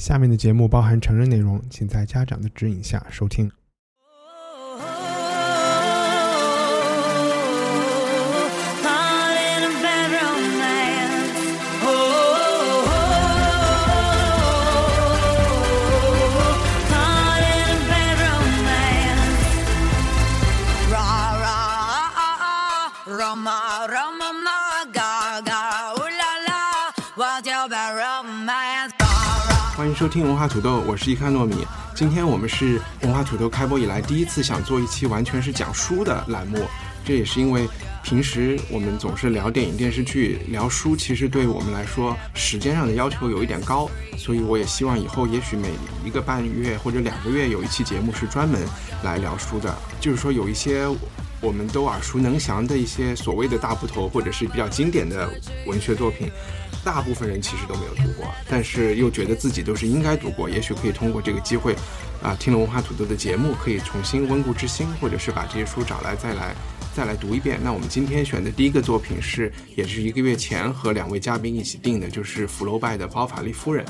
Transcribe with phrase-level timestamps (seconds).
[0.00, 3.52] 下面的节目包含成人内容，请在家长的指引下收听。
[30.00, 31.56] 收听文化土豆，我是一看糯米。
[31.94, 36.58] 今天我们是文化土豆开播以来第一次想做一期完全是讲书的栏目，
[37.04, 37.68] 这也是因为
[38.02, 45.68] 平时我们总是聊电影、电视剧、聊书，其实对我们来说时间上的要求有一点高，所以我也希望以后也许每
[46.02, 48.58] 一个半月或者两个月有一期节目是专门
[49.04, 50.88] 来聊书的，就是说有一些。
[51.42, 55.26] 我们都耳熟能详的一些所谓的大部头，或者是比较经典的
[55.66, 56.30] 文学作品，
[56.84, 61.74] 大部分人其实都没有读过，但是又觉得自己都是应该读过，也许可以通过这个机会，
[62.22, 66.54] 啊，听了文化土豆的节目，可以重新温故知新，或者是把这些书找来再来
[66.94, 67.60] 再来读一遍。
[67.62, 73.84] 那我们今天选的第一个作品是，也是一个月前和两位嘉宾一起定的，就是福楼拜的《包法利夫人》。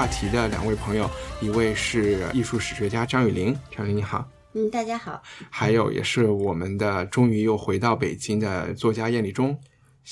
[0.00, 1.06] 话题的两位朋友，
[1.42, 4.26] 一位是艺术史学家张雨林，张雨林你好。
[4.54, 9.54] 嗯，大家好，还有也是我们的终于又回到北京的作家燕立忠。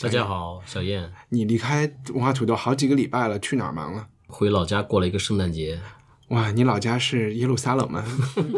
[0.03, 4.06] 大家好，小燕你离开文化土豆好几个礼拜了，去哪儿忙了？
[4.27, 5.81] 回老家过了一个圣诞节。
[6.28, 8.04] 哇，你老家是耶路撒冷吗？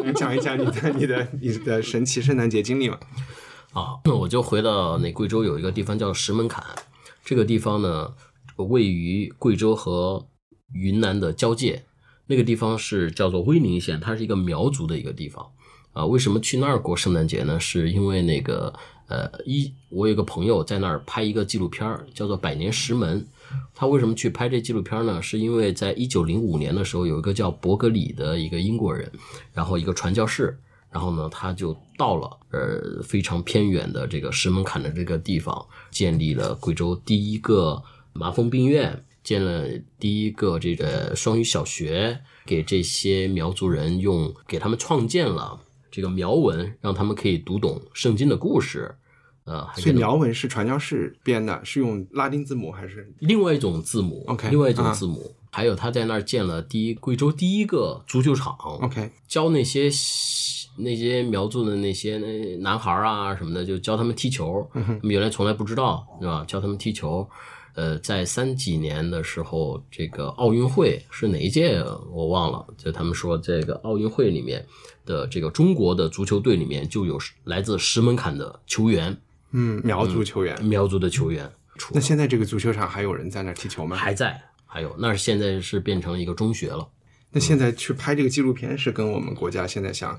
[0.03, 2.99] 能 讲一讲你的、你的、你的神奇圣诞节经历吗？
[3.73, 6.65] 啊，我就回到那贵州有一个地方叫石门坎，
[7.25, 8.15] 这个地方呢
[8.57, 10.27] 位于贵州和
[10.73, 11.85] 云南的交界，
[12.27, 15.47] 那个地方是叫做威宁县，它是一个苗族的一个地方。
[15.93, 17.59] 啊，为什么去那儿过圣诞节呢？
[17.59, 18.73] 是因为那个
[19.09, 23.21] 呃，一我有个朋友在那儿拍一个纪录片儿，叫做《百年石门》。
[23.75, 25.21] 他为什么去拍这纪录片呢？
[25.21, 29.11] 是因为在一九零五年的时候，有一个叫伯格里的一个英国人，
[29.53, 30.57] 然后一个传教士，
[30.93, 37.83] 然后呢，他就到了呃非常偏远的这个石门坎的这个地方，建立了贵州第一个
[38.13, 45.61] 麻风病院，建了第一个这个双语小学，给这些苗族人用，给他们创建了
[45.91, 48.97] 这个苗文，让他们可以读懂圣经的故事。
[49.45, 53.13] 呃，所以苗文是传教士编的，是用拉丁字母还是？
[53.19, 59.91] 另外一种字母 OK，另外一种啊字母，还有他在那儿建了第一贵州第一个足球场 OK 教那些
[60.77, 64.69] 那些苗族的那些那男孩儿啊什么的，就教他们踢球。
[64.75, 66.45] 嗯他们原来从来不知道，是吧？
[66.47, 67.29] 教他们踢球。
[67.75, 71.83] 呃，在三几年的时候，这个奥运会是哪一届
[72.13, 74.67] 我忘了，就他们说这个奥运会里面
[75.07, 79.17] 的这个中国的足球队里面就有来自石门坎的球员，
[79.53, 80.63] 嗯，苗族球员。
[80.65, 81.51] 苗族的球员
[81.93, 83.97] 那现在这个足球场还有人在那踢球吗？
[83.97, 86.87] 还在，还有那儿现在是变成一个中学了。
[87.31, 90.19] 那现在去拍这个纪录片是跟我们国家现在想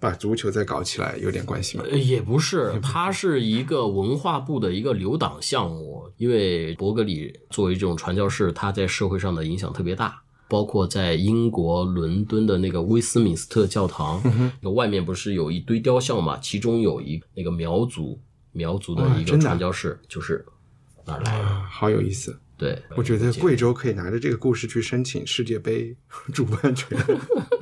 [0.00, 1.84] 把足球再搞起来有点关系吗？
[1.90, 10.22] 呃也不是，它是一个文化部的一个留党项目，因为伯格里作为这种传教士，他在社会上的影响特别大。
[10.48, 14.20] 包括在英国伦敦的那个威斯敏斯特教堂，
[14.60, 16.36] 那外面不是有一堆雕像嘛？
[16.38, 20.44] 其中有一那个苗族苗族的一个传教士，就是
[21.06, 21.44] 哪儿来的？
[21.44, 22.36] 啊，好有意思。
[22.56, 25.96] 对，我觉得贵州可以拿着这个故事去申请世界杯
[26.34, 26.98] 主办权，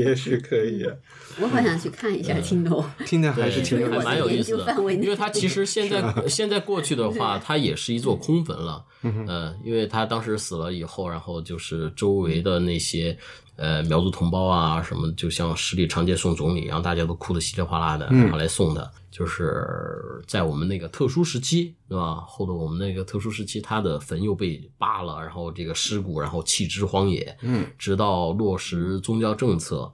[0.00, 0.98] 也是可以的。
[1.40, 3.98] 我好想去看一下，听得我听着还是挺还。
[4.02, 8.84] 蛮有意思的范围因为它其实现在 现在过去的话，它也是一座空坟了。
[9.26, 13.16] 呃，因为他当时死了以后，然后就是周围的那些
[13.56, 18.90] 呃苗族同胞啊什么，就像十里长街送总理一样，大家都哭得稀里哗啦的，然后来送他。
[19.10, 22.16] 就是在我们那个特殊时期，对吧？
[22.26, 27.36] 后头我们那个特殊时期，他的坟又被扒了，然后这个尸骨，然后弃之荒野。
[27.42, 29.92] 嗯，直到落实宗教政策，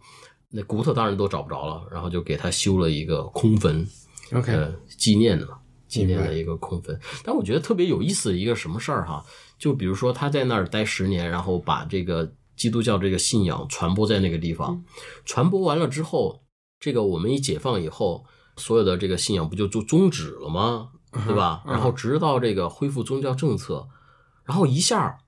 [0.50, 3.88] 那骨头当然都找不着了，然后就给他修了一个空坟
[4.32, 5.49] ，OK，呃，纪念的。
[5.88, 6.99] 纪念的一个空坟。
[7.25, 9.25] 但我觉得特别有意思的一个什么事儿哈，
[9.56, 14.82] 就比如说他在那儿待十年，然后把这个基督教这个信仰传播在那个地方，
[15.25, 16.43] 传播完了之后，
[16.81, 18.25] 这个我们一解放以后，
[18.56, 20.91] 所有的这个信仰不就就终止了吗？
[21.26, 21.62] 对吧？
[21.67, 23.88] 嗯然后直到这个恢复宗教政策，
[24.44, 25.19] 然后一下，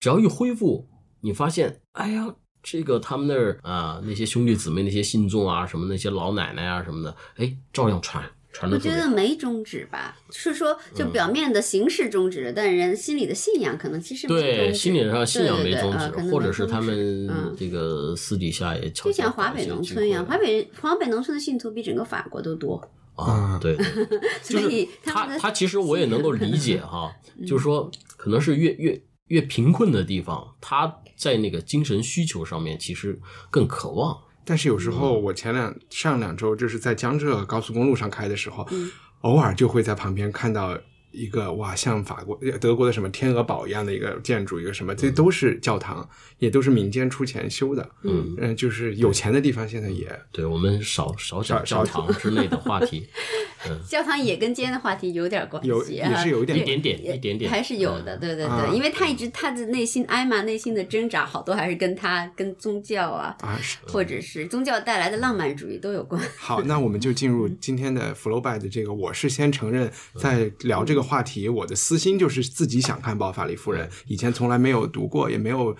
[0.00, 0.88] 只要一恢复，
[1.20, 8.78] 你发现，哎呀，这个他们那儿啊，那些兄弟姊妹、那些信众啊，什么那些老奶奶啊什么的，哎，照样传传我。
[8.78, 22.82] 觉得没终止吧，是说就表面的形式终止了，但人心里的信仰可能其实没对，心理上信仰没终止，或者是他们嗯这个私底下也悄就像华北农村一样，华北华北农村的信徒比整个法国都多，
[23.14, 33.18] 啊，对， 对所以他他其实我也能够理解哈， 嗯就是说可能是越越越贫困的地方，他在那个精神需求上面其实
[33.50, 34.18] 更渴望。
[34.48, 34.92] 但是有时嗯。
[34.92, 38.90] 候我前两上两周就是在江浙高速公路上开的时候，嗯。
[39.22, 40.78] 偶尔就会在旁边看到
[41.10, 46.08] 一个哇，像法国、呃德国的什么天鹅堡一样的一个建筑，一个什么，这都是教堂，
[46.38, 47.90] 也都是民间出钱修的。
[48.02, 48.36] 嗯。
[48.38, 53.08] 嗯，就是有钱的地方现在也对我们少少讲少教堂之类的话题，
[53.88, 57.50] 教堂也跟今天的话题有点关系，有也是有一点一点点一点点。
[57.50, 66.22] 还是有的，对对啊对，因为他一直他的内心艾玛内心的挣扎，好多还是跟他跟宗教啊，啊或者是宗教带来的浪漫主义都有关。
[66.36, 68.92] 好，那我们就进入今天的 flow by 的这个。
[68.92, 75.76] 我是先承认，在聊这个话题，我的私心就是自己想看《包法利夫人》，以前从来没有读过，也没有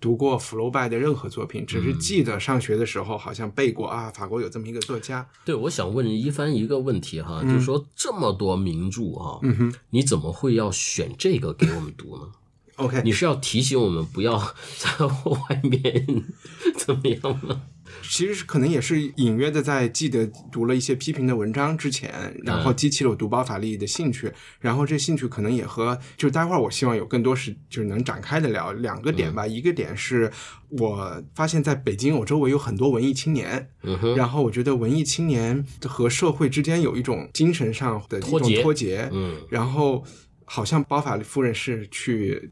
[0.00, 5.28] 读过 flow by 的任何作品，只是记得上学的时候好像背过啊，法国有这么一个作家。
[5.44, 12.28] 对，我想问一帆一个问题哈，就是说这么多名著哈，嗯你怎么会要选这个给我们读呢
[12.76, 14.38] ？，OK，你是要提醒我们不要
[14.76, 16.24] 在外面
[16.78, 17.62] 怎么样吗？
[18.02, 30.30] 其实是可能也是隐约的在记得读了一些批评的文章之前，然后激起了我读包法利的兴趣，然后这兴趣可能也和就待会儿我希望有更多是就是能展开的聊两个点吧，一个点是
[30.68, 38.62] 我发现在北京我周围有很多文艺青年，嗯哼，然后我觉得文艺青年和社会之间有一种精神上的一种脱节。
[38.62, 39.36] 脱节，嗯。
[39.48, 40.04] 然后
[40.50, 42.50] 好像包法利夫人是去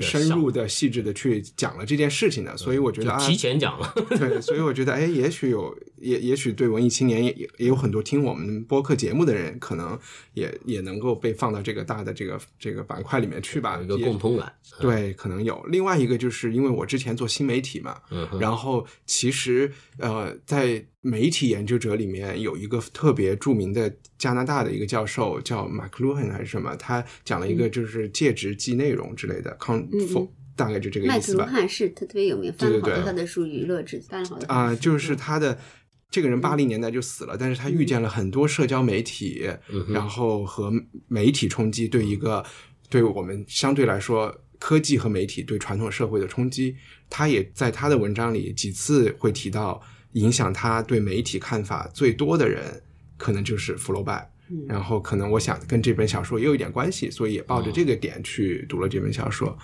[0.00, 9.98] 深入的、细致的去讲了这件事情的，所以我觉得啊，提前讲了， 对，所以我觉得，哎，也许有，也也许对文艺青年也也也有很多听我们播客节目的人，可能
[10.34, 13.76] 也也能够被放到这个大的这个这个板块里面去吧。
[13.78, 14.52] 有一个共通感。
[14.80, 15.62] 对，可能有。
[15.68, 31.46] 另外一个就是因为我之前做新媒体嘛，嗯，然后其实呃，在媒体研究者里面有一个特别著名的加拿大的一个教授叫 McLuhan 还是什么，他讲了一个就是介质即内容之类的 con，、嗯大概就这个麦克卢意思吧。
[31.46, 35.58] 汉是他特别有名，翻了好多他的书，娱乐制翻了好多啊、书就是他的
[36.10, 39.46] 这个人八零年代就死了，但是他遇见了很多社交媒体，
[39.90, 40.72] 然后和
[41.08, 42.42] 媒体冲击对一个
[42.88, 46.74] 对我们相对来说科技和媒体对传统社会的冲击，
[47.10, 49.78] 他也在他的文章里几次会提到，
[50.16, 52.82] 影响他对媒体看法最多的人，
[53.16, 54.30] 可能就是福楼拜。
[54.68, 59.56] 然后可能我想跟这本小说也有一点关系，所以也抱着这个点去读了这本小说。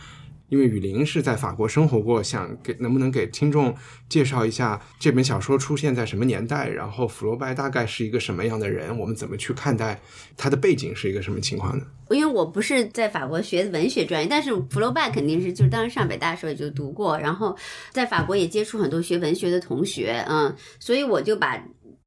[0.52, 3.74] 因为雨林是在法国生活过，想给能不能给听众
[4.06, 9.98] 介绍一下这本小说出现在什么年代，然后福楼拜大概是一个什么样的人，我们怎么去看待
[10.36, 11.86] 他的背景是一个什么情况呢？
[12.10, 17.56] 因为我不是在法国学文学专业，但是福楼拜肯定是，就是当时上北大的时候也就读过，然后
[17.90, 21.58] 在法国也接触很多学文学的同学，嗯，所以我就把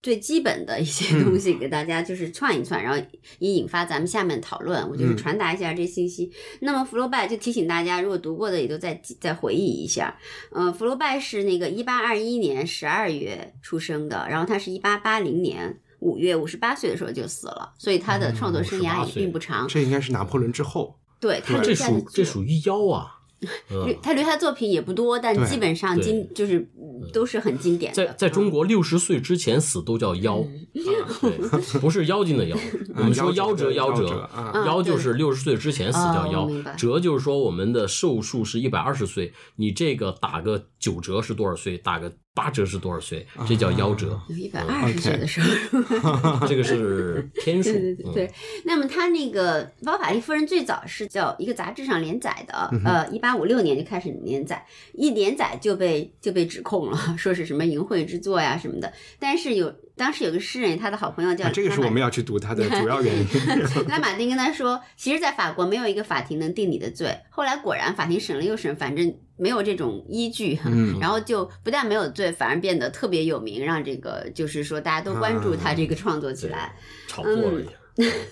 [0.06, 3.04] 最基本的一些东西给大家就是串一串，然后
[3.40, 6.32] 以引发咱们下面讨论，我就是传达一下这信息。
[6.60, 10.16] 那么福楼拜就提醒大家，如果读过的也都再再回忆一下。
[10.52, 15.76] 呃，福楼拜是那个一八二一年十二月出生的，然后他是一八八零年。
[16.02, 19.68] 五月五十八岁的时候就死了，所以他的创作生涯也并不长。
[19.68, 23.15] 这应该是拿破仑之后，对他这属这属于妖啊。
[23.70, 28.06] 留他留下的作品也不多，但基本上经就是嗯都是很经典的。
[28.06, 30.48] 在在中国，六十岁之前死都叫夭，
[31.80, 32.58] 不是妖精的妖。
[32.96, 41.78] 我们说夭折，夭夭折夭就是六十岁之前死叫夭，折就是说我们的寿数是一百二十岁，你这个打个九折是多少岁？
[41.78, 43.26] 打个八折是多少岁？
[43.48, 45.40] 这叫夭折，有一百二十岁的时
[46.04, 47.72] 候， 这个是天数。
[47.74, 48.32] 对对对对。
[48.66, 58.92] 那么他那个《包法利夫人》最早是叫一个杂志上连载的，呃，一八五六年就开始连载，一连载就被就被指控了， 说是什么淫秽之作呀什么的。
[59.18, 63.26] 但是有当时有个诗人，他的好朋友叫啊，这个是我们要去读他的主要原因。
[63.88, 67.18] 拉马丁跟他说，其实，在法国没有一个法庭能定你的罪。
[67.30, 76.74] 后来果然法庭审了又审，反正没有这种依据，嗯 然后就不但没有罪，反而变得特别有名，让这个就是说大家都关注他这个创作起来。
[77.08, 77.72] 炒作了一下。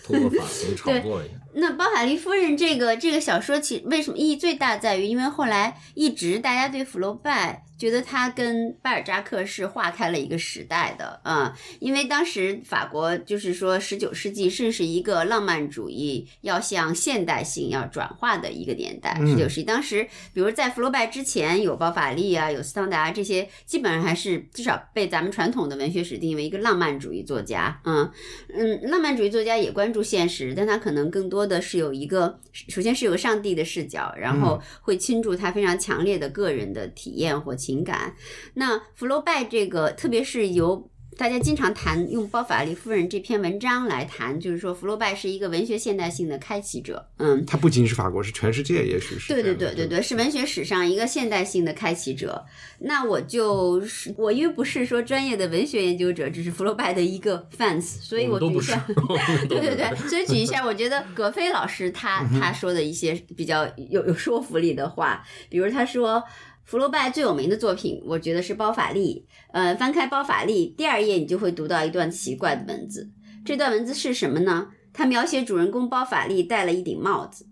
[0.04, 1.34] 通过发型 炒作一下。
[1.54, 19.18] 那包法利夫人这个这个小说其为什么意义最大，在于因为后来一直大家对福楼拜觉得他跟巴尔扎克是划开了一个时代的啊、因为当时法国就是说十九世纪正是一个浪漫主义要向现代性要转化的一个年代。
[19.20, 27.82] 嗯十九世纪当时，比如在福楼拜之前有包法利啊，有斯汤达这些，基本上还是至少被咱们传统的文学史定义为一个浪漫主义作家。
[27.84, 28.10] 嗯
[28.54, 38.14] 嗯，浪漫主义作家也关注现实，但他可能更多的是有一个，首先是有个上帝的视角，然后会倾注他非常强烈的个人的体验或情感。
[38.56, 47.08] 那福楼拜这个，特别是由大家经常谈用包法利夫人这篇文章来谈，就是说福楼拜是一个文学现代性的开启者。
[47.18, 52.44] 嗯，它不仅是法国，是全世界，也许是对对对对对，是文学史上一个现代性的开启者。
[52.80, 58.84] 那我就是我，因为不是说专业的文学研究者，只是福楼拜的一个 fans，所以我举一下，
[59.48, 66.24] 对对对，所以举一下，我觉得葛飞老师他他说的一些比较有有说服力的话，比如他说。
[66.64, 69.26] 福楼拜最有名的作品，我觉得是《包法利》。
[69.52, 73.10] 呃，翻开《包法利》第二页，你就会读到一段奇怪的文字。
[73.46, 74.70] 这段文字是什么呢？
[74.94, 77.46] 他描写主人公包法利戴了一顶帽子。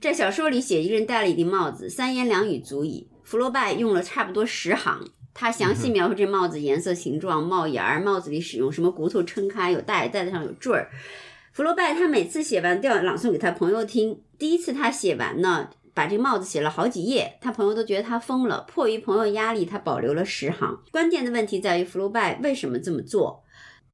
[0.00, 3.08] 在小说里写一个人戴了一顶帽子，三言两语足矣。
[3.22, 10.90] 福楼拜用了差不多十行，他详细描述这帽子颜色、形状、帽檐儿，帽子里使用什么骨头撑开，有带，带子上有坠儿。
[11.52, 14.20] 福楼拜他每次写完都要朗诵给他朋友听。
[14.38, 18.64] 第一次他写完呢，把这个帽子写了好几页，他朋友都觉得他疯了。
[18.68, 20.78] 迫于朋友压力，他保留了十行。
[20.90, 23.44] 关键的问题在于福楼拜为什么这么做。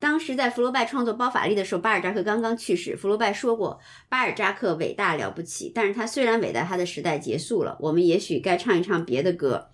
[0.01, 2.97] 当时在福楼拜创作《包法利》的时候，巴尔扎克刚刚去世。
[2.97, 9.71] 福楼拜说过，巴尔扎克伟大了不起，但是他虽然伟大，他的时代结束了，我们也许该唱一唱别的歌。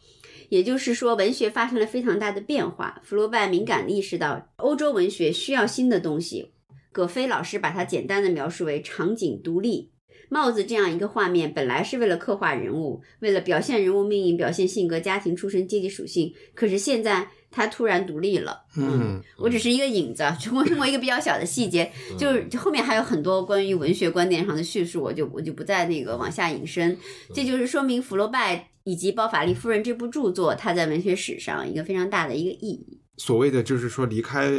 [0.49, 3.01] 也就是说，文学发生了非常大的变化。
[3.03, 6.53] 福楼拜敏感地意识到，欧洲文学需要新的东西。
[6.91, 9.91] 葛飞老师把它简单的描述为场景独立。
[10.35, 16.35] 帽子这样一个画面，本来是为了刻画人物，为了表现人物命运、表现性格、家庭出身、阶级属性。
[16.55, 18.65] 可是现在他突然独立了。
[18.77, 21.89] 嗯，我只是一个影子，通过通过一个比较小的细节，
[22.19, 26.99] 就是后面还有很多关于文学观点上的叙述，我就我就不再那个往下引申。
[27.33, 32.99] 这就是说明福楼拜以及《包法利夫人》这部著作，它在文学史上一个非常大的一个意义。
[33.19, 34.51] 所谓的就是说离开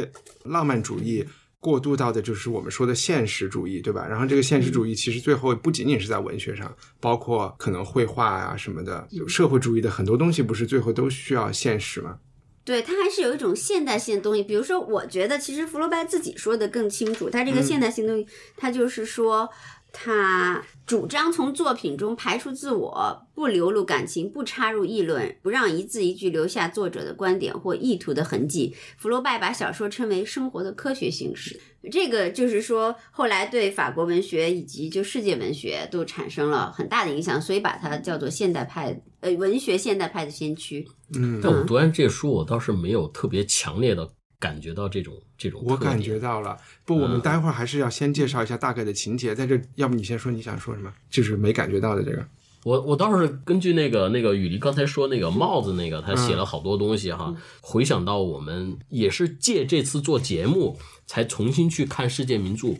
[0.46, 1.22] 浪漫主义。
[1.66, 4.06] 过渡到的就是我们说的现实主义，对吧？
[4.06, 12.18] 然后这个现实主义其实最后不仅仅是在文学上，包括可能绘画啊什么的，社会主义的很多东西不是最后都需要现实吗？
[12.64, 14.44] 对，它还是有一种现代性的东西。
[14.44, 19.50] 比如说，我觉得其实福楼拜自己说的更清楚，他这个现代性东西，他就是说。
[19.98, 28.76] 他主张从作品中排除自我，不流露感情，不插入议论，不让一字一句留下作者的观点或意图的痕迹。
[28.98, 31.58] 福楼拜把小说称为生活的科学形式，
[31.90, 40.86] 这个就是说，后来对法国文学以及就世界文学都产生了很大的影响，所以把它叫做现代派，呃，文学现代派的先驱。
[41.14, 44.06] 嗯，但我读完这书，我倒是没有特别强烈的
[44.38, 46.56] 感觉到这种这种我感觉到了。
[46.84, 49.34] 不，我们待会儿还是要先介绍一下大概的情节。
[49.34, 50.92] 在这，要不你先说你想说什么？
[51.10, 52.26] 就是没感觉到的这个。
[52.64, 57.32] 我我倒是根据那个那个雨梨刚才说那个帽子那个，他写了好多东西哈。
[57.60, 60.76] 回想到我们也是借这次做节目
[61.06, 62.74] 才重新去看世界名著，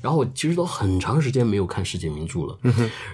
[0.00, 2.56] 然后我其实都很长时间没有看世界名著了。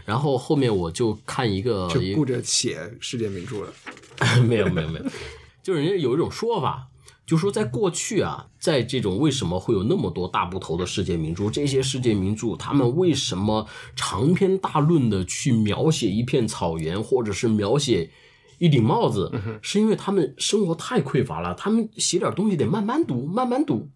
[0.05, 3.73] 然后后面我就看一个就顾着写世界名著了。
[4.47, 5.07] 没有没有没有，
[5.62, 6.88] 就是人家有一种说法，
[7.29, 18.11] 就说在过去啊，在这种为什么会有那么多大部头的世界名著，这些世界名著他们为什么长篇大论的去描写一片草原，或者是描写
[18.59, 19.31] 一顶帽子，
[19.61, 23.91] 是因为他们生活太匮乏了，他们写点东西得慢慢读，慢慢读。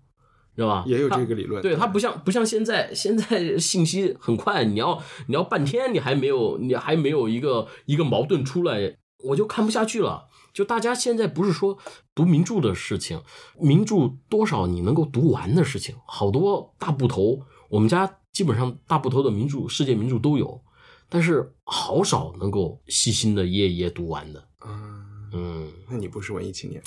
[0.55, 0.85] 知道吧？
[0.87, 10.29] 也有这个理论对，它不像不像现在，现在信息很快，你要你要半天，你还没有你还没有一个一个矛盾出来，我就看不下去了。
[10.52, 11.78] 就大家现在不是说
[12.14, 13.23] 读名著的事情，
[13.59, 20.61] 名著多少你能够读完的事情，好多大部头，我们家基本上大部头的名著，世界名著都有，
[21.09, 24.40] 但是好少能够细心的一页一页读完的。
[24.59, 26.82] 啊，嗯，那你不是文艺青年。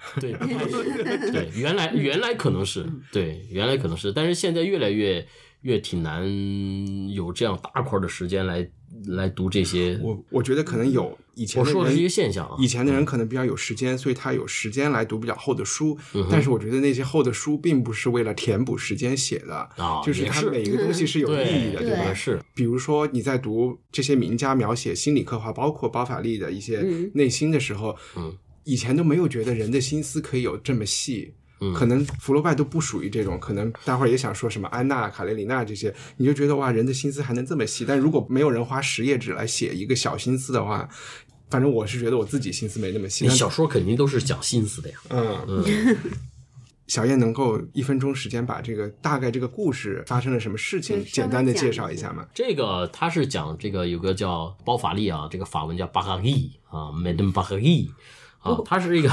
[0.18, 0.32] 对，
[1.30, 5.28] 对，原来原来可能是对，原来可能是，但是现在越来越
[5.62, 6.24] 越挺难
[7.12, 8.68] 有这样大块的时间来
[9.06, 9.98] 来读这些。
[10.02, 15.96] 我我觉得可能有以前的我说的是一人个现象啊以前的人可能比较有时间，所以他有时间来读比较厚的书。
[16.14, 22.14] 嗯但是我觉得那些厚的书并不是为了填补时间写的，啊就是它每一个东西是有意义的，对对吧？
[22.14, 31.34] 是比如说你在读这些名家描写心理刻画，包括包法利的一些嗯内心的时候，嗯，以前都没有觉得人的心思可以有这么细。
[31.74, 37.84] 可能福楼拜都不属于这种，可能待会儿也想说什么安娜、卡列里娜这些，你就觉得哇，人的心思还能这么细。
[37.86, 40.88] 但如果没有人花十页纸来写一个小心思的话，
[41.50, 43.24] 反正我是觉得我自己心思没那么细。
[43.24, 44.96] 但你小说肯定都是讲心思的呀。
[45.10, 45.96] 嗯，
[46.86, 52.26] 小燕能够一分钟时间把这个大概这个故事发生了什么事情简单的介绍一下吗？
[52.34, 57.90] 这个他是讲这个有个叫包法利啊，这个法文叫巴哈伊啊 a m 巴哈伊
[58.40, 59.10] 啊，他是一个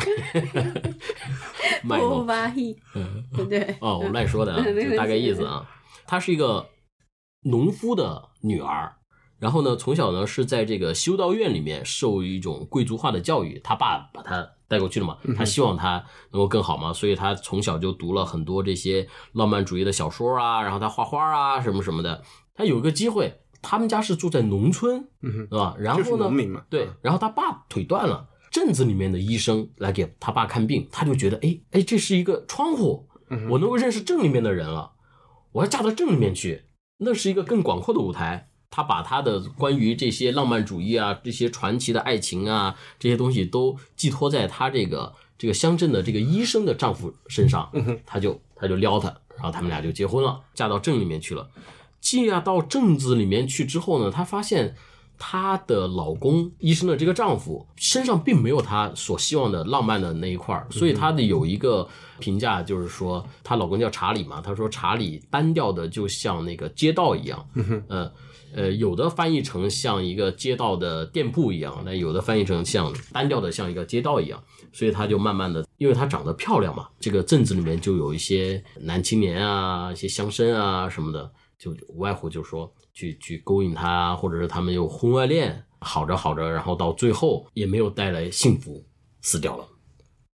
[1.84, 2.76] 卖不弄发意，
[3.34, 3.76] 对不对？
[3.80, 5.68] 哦，我乱说的啊， 就大概意思啊。
[6.06, 6.68] 她是一个
[7.42, 8.92] 农夫的女儿，
[9.38, 22.22] 然后呢，从小呢是在这个修道院里面受一种贵族化的教育，他爸把她带过去了嘛，他希望她能够更好嘛，所以她从小就读了很多这些浪漫主义的小说啊，然后她画画啊什么什么的。
[22.54, 25.74] 她有一个机会，他们家是住在农村，嗯哼，对吧？
[25.78, 26.28] 然后呢，
[26.68, 33.08] 对，然后他爸腿断了，镇子里面的医生来给他爸看病，他就觉得，哎哎，这是一个窗户，
[33.48, 34.92] 我能够认识镇里面的人了，
[35.52, 36.64] 我要嫁到镇里面去，
[36.98, 38.48] 那是一个更广阔的舞台。
[38.72, 47.68] 他把他的关于这些浪漫主义啊、这些传奇的爱情啊这些东西都寄托在他这个这个乡镇的这个医生的丈夫身上，
[48.06, 51.50] 他就他就撩他，然后他们俩就结婚了，嫁到镇里面去了。
[52.00, 54.76] 嫁到镇子里面去之后呢，他发现
[55.20, 61.86] 她的老公医生的这个丈夫身上并没有她所希望的浪漫的那一块儿，所以她的有一个
[62.18, 67.46] 评价就是说，她老公叫查理嘛，她说查理单调的就像那个街道一样，
[67.86, 68.10] 呃。
[68.52, 88.82] 呃，有的翻译成像一个街道的店铺一样，那有的翻译成像单调的像一个街道一样，所以她就慢慢的，因为她长得漂亮嘛，这个镇子里面就有一些男青年啊，一些乡绅啊什么的，就无外乎就说去去勾引他，或者是他们有婚外恋，好着好着，然后到最后也没有带来幸福，
[89.20, 89.68] 死掉了，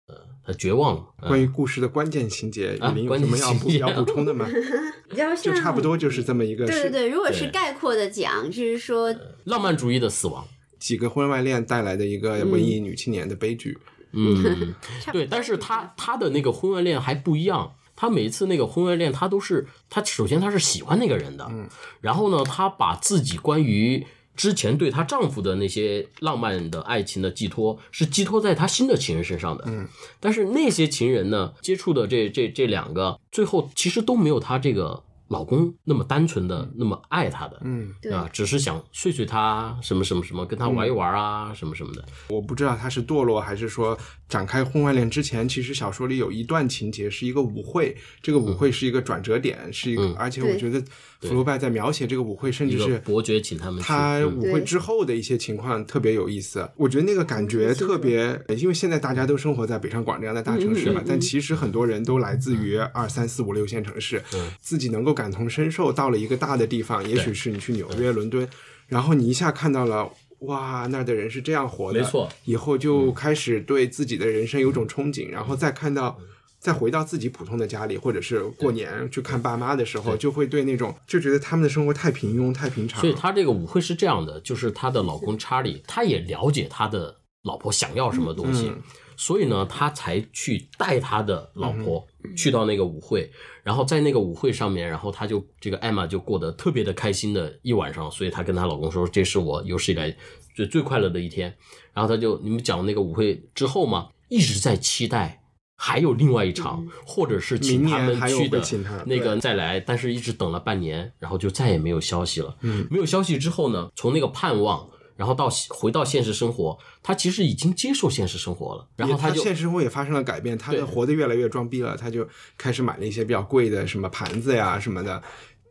[0.08, 0.14] 呃，
[0.46, 4.46] 他绝望了，呃关于故事的关键情节，啊雨林有什么要补要补充的吗？
[5.08, 9.14] 比较就差不多就是这么一个对对对，如果是概括的讲，就是说，
[9.44, 10.46] 浪漫主义的死亡，
[10.78, 13.78] 几个婚外恋带来的一个文艺女青年的悲剧。
[14.12, 14.74] 嗯。
[15.12, 21.68] 对，但是他他的那个婚外恋还不一样，他每一次那个婚外恋，他都是他首先他是喜欢那个人的，嗯，
[22.00, 35.04] 然后呢，他把自己关于之前对她丈夫的那些浪漫的爱情的寄托，是寄托在她新的情人身上的，嗯，但是那些情人呢，接触的这这这两个，最后其实都没有她这个。
[35.28, 38.12] 老公那么单纯的，那么爱她的，嗯，对。
[38.12, 50.14] 啊，只是想睡睡她，什么什么什么，跟她玩一玩啊，什么什么的，我不知道她是堕落还是说展开婚外恋之前，其实小说里有一段情节是一个舞会，这个舞会是一个转折点，是一个，嗯。
[50.16, 50.82] 而且我觉得
[51.20, 64.22] 福楼拜在描写这个舞会，甚至是伯爵请他们他舞会之后的一些情况特别有意思，我觉得那个感觉特别，因为现在大家都生活在北上广这样的大城市嘛，但其实很多人都来自于二三四五六线城市，
[64.60, 68.48] 自己能够感同身受，到了一个大的地方，也许是你去纽约、伦敦，
[68.88, 70.10] 然后你一下看到了。
[70.46, 76.18] 哇，那儿的人是这样活的，没错以后就开始对自己的人生有种憧憬，然后再看到，
[76.59, 83.00] 再回到自己普通的家里，或者是过年去看爸妈的时候，就会对那种就觉得他们的生活太平庸、太平常。
[83.00, 88.83] 所以她这个舞会是这样的，就是她的老公查理，他也了解他的老婆想要什么东西，嗯
[89.16, 93.31] 所以呢，他才去带他的老婆去到那个舞会，
[93.62, 100.16] 然后在那个舞会上面，然后他就这个艾玛就过得特别的开心的一晚上，所以她跟她老公说，这是我有史以来
[100.55, 101.55] 最最快乐的一天。
[101.92, 105.40] 然后他就你们讲那个舞会之后嘛，一直在期待。
[105.77, 108.62] 还有另外一场，或者是请他们去的
[109.07, 112.57] 那个再来，但是一直等了半年，然后就再也没有消息了。
[112.61, 122.27] 嗯，没有消息之后呢，从那个盼望，然后到回到现实生活，他其实已经接受现实生活了，然后他就现实生活也发生了改变，他的活得越来越装逼了，他就
[122.59, 125.22] 开始买了一些比较贵的什么盘子呀什么的，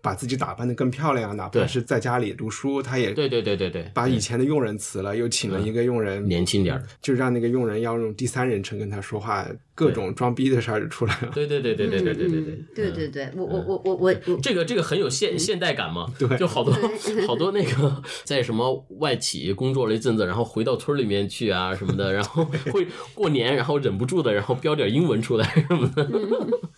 [0.01, 11.31] 把自己打扮得更漂亮，哪怕是在家里读书，他也对对对对对，把以前的佣人辞了，又请了一个佣人，年轻点儿，就让那个佣人要用第三人称跟他说话，各种装逼的事儿就出来了。
[11.33, 12.53] 对对对对对对对对对。
[12.53, 16.73] 嗯对对对，我我我我我我这个这个很有现现代感嘛，对，就好多
[17.27, 26.03] 好多那个在什么外企工作了一阵子，然后回到村里面去啊什么的，然后 会过年，然后忍不住的，然后标点英文出来什么的，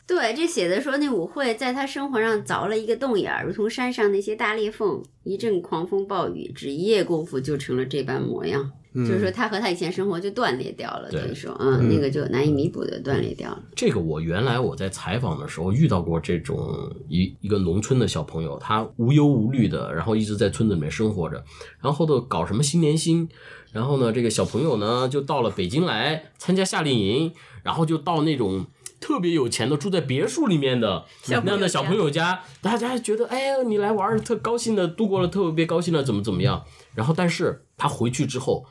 [0.05, 8.71] 对对，这写的说那舞会在他生活上凿了一个洞眼儿，如同山上那些大裂缝，一阵狂风暴雨，只一夜功夫就成了这般模样。
[8.95, 13.61] 就是说，他和他以前生活就断裂掉了，对等于说，嗯，那个就难以弥补的断裂掉了。
[13.75, 21.43] 这个我原来我在采访的时候遇到过这种一一个农村的小朋友，他无忧无虑的，然后一直在村子里面生活着，
[21.81, 23.27] 然后头搞什么新年新，
[23.73, 28.65] 然后呢这个小朋友呢就到了北京来参加夏令营，然后就到那种。
[28.97, 36.63] 特别有钱的住在别墅里面的那样的小朋友家，大家觉得哎呀你来玩儿特高兴的，度过了特别高兴的怎么怎么样。
[36.95, 38.65] 然后但是他回去之后，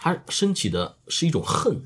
[0.00, 1.82] 他升起的是一种恨，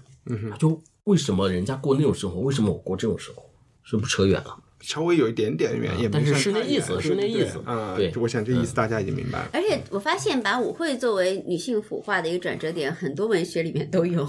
[0.50, 3.44] 他就为什么人家过那种生活，为什么我过这种生活？
[3.82, 4.58] 是不是扯远了？
[4.80, 7.94] 稍微有一点点远，也没但是是那意思是那意思啊。
[7.96, 9.50] 对我想这意思大家已经明白了。
[9.52, 14.24] 而且我发现，把舞会作为女性腐化的一个转折点，很多文学里面都有，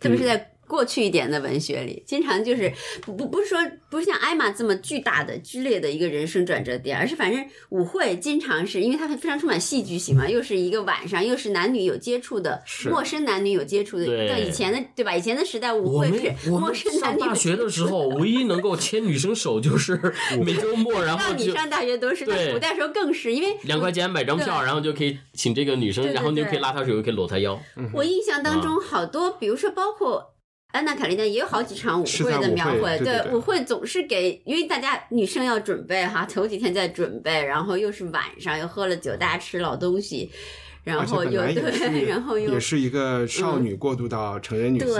[0.00, 3.58] 特别是在过去一点的文学里，经常就是不不不是说
[3.90, 14.04] 不是像艾玛这么巨大的、剧烈的一个人生转折点，而是反正舞会经常是因为它非常充满戏剧性嘛，又是一个晚上，又是男女有接触的，陌生男女有接触的。
[14.04, 15.16] 对到以前的对吧？
[15.16, 19.98] 以前的时代，舞会是陌生男女上大学的时候，唯一能够牵女生手就是
[20.44, 27.58] 每周末，然后就到你上大学都是，古代时候更是，因为两块钱买张票，然后就可以请这个女生，然后你就可以拉她手，又可以搂她腰。
[27.94, 30.34] 我印象当啊中好多，比如说包括。
[30.72, 40.30] 安娜·卡列尼娜也有好几场舞会的描绘，对舞会总是给，因为大家女生要准备哈，头几天在准备，然后又是晚上，又喝了酒，大家吃老东西，
[40.84, 44.90] 然后又对， 然后又也是一个少女过渡到成人女性，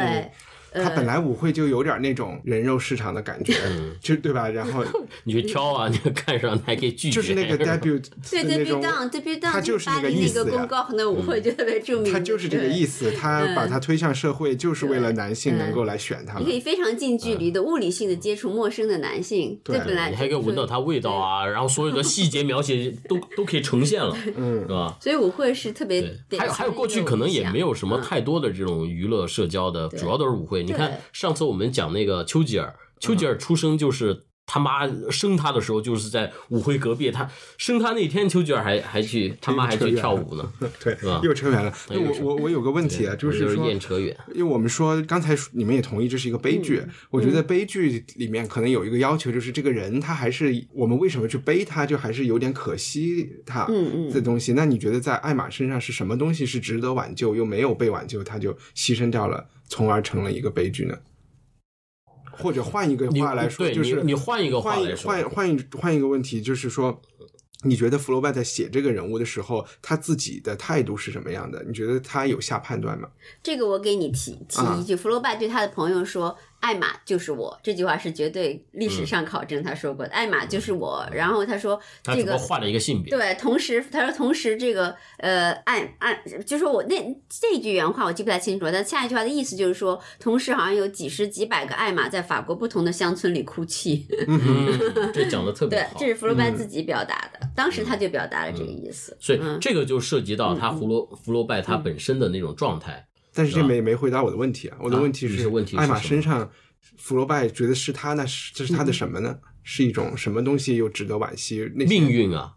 [0.73, 3.95] 对，她本来舞会就有点那种人肉市场的感觉，嗯。
[4.01, 4.49] 就对吧？
[4.49, 4.85] 然后
[5.25, 7.17] 你去挑啊，你看上还可以拒绝。
[7.17, 10.45] 就是那个 debut 对 debut down，debut down，它就是那个意思呀。
[10.45, 13.11] 个公告那舞会就特别著名，他就是这个意思。
[13.11, 16.51] 思，他把它推向社会，就是为了男性能够来选他你可。
[16.51, 19.79] 以非常近距离的物理性的接触陌生的男性，对。
[19.79, 24.61] 本来你还可以闻到它味道啊，然后所有的细节描写都 都可以呈现了，嗯。
[24.63, 24.97] 是吧？
[25.01, 28.03] 所以舞会是特别对，还有还有过去可能也没有什么嗯。
[28.03, 30.58] 太多的这种娱乐社交的，主要都是舞会。
[30.63, 34.25] 你看上次我们讲那个丘吉尔，丘吉尔出生就是。
[34.51, 41.71] 他妈生他的时候就是在舞会隔壁，他生他那天，丘吉尔还还去他妈还去跳舞呢 对吧，又扯远了。
[41.91, 44.17] 那我我我有个问题啊，就是说，燕扯远。
[44.33, 54.55] 因为我们说刚才你们也同意这是一个悲剧，嗯我觉得悲剧里面可能有一个要求，就是这个人他还是我们为什么去悲他，就还是有点可惜他嗯嗯的东西。
[54.55, 60.99] 那你觉得在艾玛身上是什么东西是值得挽救又没有被挽救，他就牺牲掉了，从而成了一个悲剧呢？
[62.31, 67.03] 或者换一个话来说，就是你你换一个话换一来说换换一换一个问题，就是说，
[67.65, 71.65] 你觉得福楼拜在写这个人物的时候，他自己的态度是什么样的？
[71.65, 73.09] 你觉得他有下判断吗？
[73.43, 81.09] 这个我给你提提啊一句，福楼拜对他的朋友说：“艾玛就是我。”这句话是绝对历史上考证他说过的，艾玛就是我。
[81.13, 86.97] 然后他说这个换了一个性别，对，同时他说同时这个呃艾艾就说我那
[87.29, 94.07] 这句原话我记不太清楚了，但下一句话的意思就是说，同时好像有几十几百个艾玛在法国不同的乡村里哭泣。
[94.27, 96.09] 嗯，这讲的特别好对，这。
[96.09, 99.15] 是福楼拜自己表达的，当时他就表达了这个意思。
[99.21, 103.08] 所以嗯这个就涉及到他福罗福罗拜他本身的那种状态。
[103.39, 104.77] 但是这没没回答我的问题啊！
[104.81, 106.51] 我的问题是，艾玛身上，
[106.97, 108.27] 福楼拜觉得是他那？
[108.27, 109.39] 是这是他的什么呢？
[109.63, 111.71] 是一种什么东西又值得惋惜？
[111.77, 112.53] 那命运啊，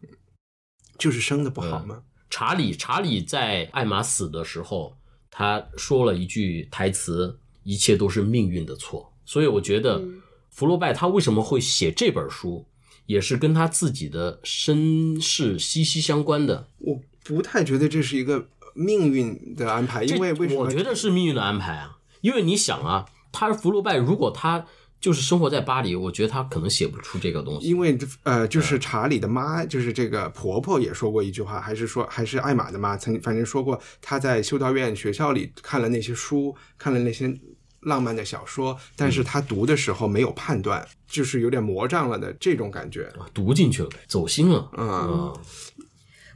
[0.98, 2.02] 就是生的不好吗？
[2.32, 4.98] 查理查理在艾玛死的时候，
[5.30, 12.66] 他说了一句台词：“一切都是命运的错。”所以我觉得嗯福楼拜他为什么会写这本书，
[13.06, 16.68] 也是跟他自己的身世息息相关的。
[16.80, 20.62] 我不太觉得这是一个命运的安排，因为为什么？
[20.62, 24.66] 我觉得是命运的安排啊，因为你想啊，他是福楼拜如果他
[25.00, 27.68] 就是生活在巴黎，我觉得他可能写不出这个东西。
[27.68, 37.36] 因为呃，就是查理的妈，就是这个婆婆也说过一句话，还是说还是艾玛的妈，曾反正说过，她在修道院学校里看了那些书，看了那些
[37.80, 43.12] 浪漫的小说，但是她读的时候没有判断，就是有点魔障了的这种感觉。
[43.34, 44.70] 读进去了，走心了。
[44.78, 45.38] 嗯嗯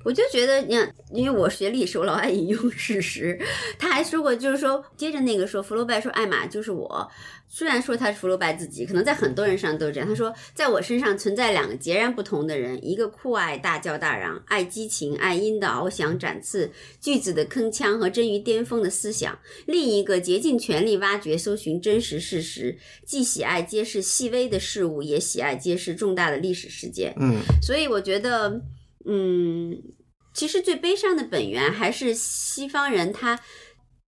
[0.05, 3.37] 我就觉得，你看，因为我学历史，我老爱引用事实。
[3.79, 7.09] 他还说过，就是说，接着那个说，福楼拜说艾玛就是我。
[7.47, 10.07] 虽然说他是福楼拜自己，可能在很多人上都是这样。
[10.07, 16.69] 他说，在我身上存在两个截然不同的人，一个酷爱大叫大嚷、爱激情、爱音的翱翔展翅、
[17.01, 19.33] 句子的铿锵和臻于巅峰的思想；
[19.65, 27.15] 另一个竭尽全力挖掘、搜寻真实事实，既喜爱揭示细微的事物，也喜爱揭示重大的历史事件。
[27.19, 28.59] 嗯，所以我觉得，
[29.05, 29.81] 嗯，
[30.33, 33.39] 其实最悲伤的本源还是西方人他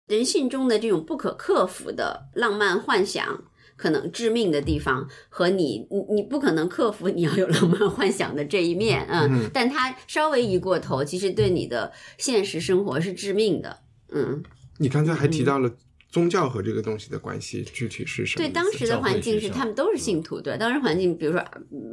[0.07, 3.43] 人性中的这种不可克服的浪漫幻想
[3.75, 13.81] 可能致命的地方，和你你你不可能克服你要有浪漫幻想的这一面，嗯，但他稍微一过头，其实对你的现实生活是致命的，
[14.11, 14.43] 嗯。
[14.79, 15.71] 你刚才还提到了
[16.09, 18.51] 宗教和这个东西的关系，具体是什么对？
[18.51, 21.39] 当时的环境是他们都是信徒，对当时环境，比如说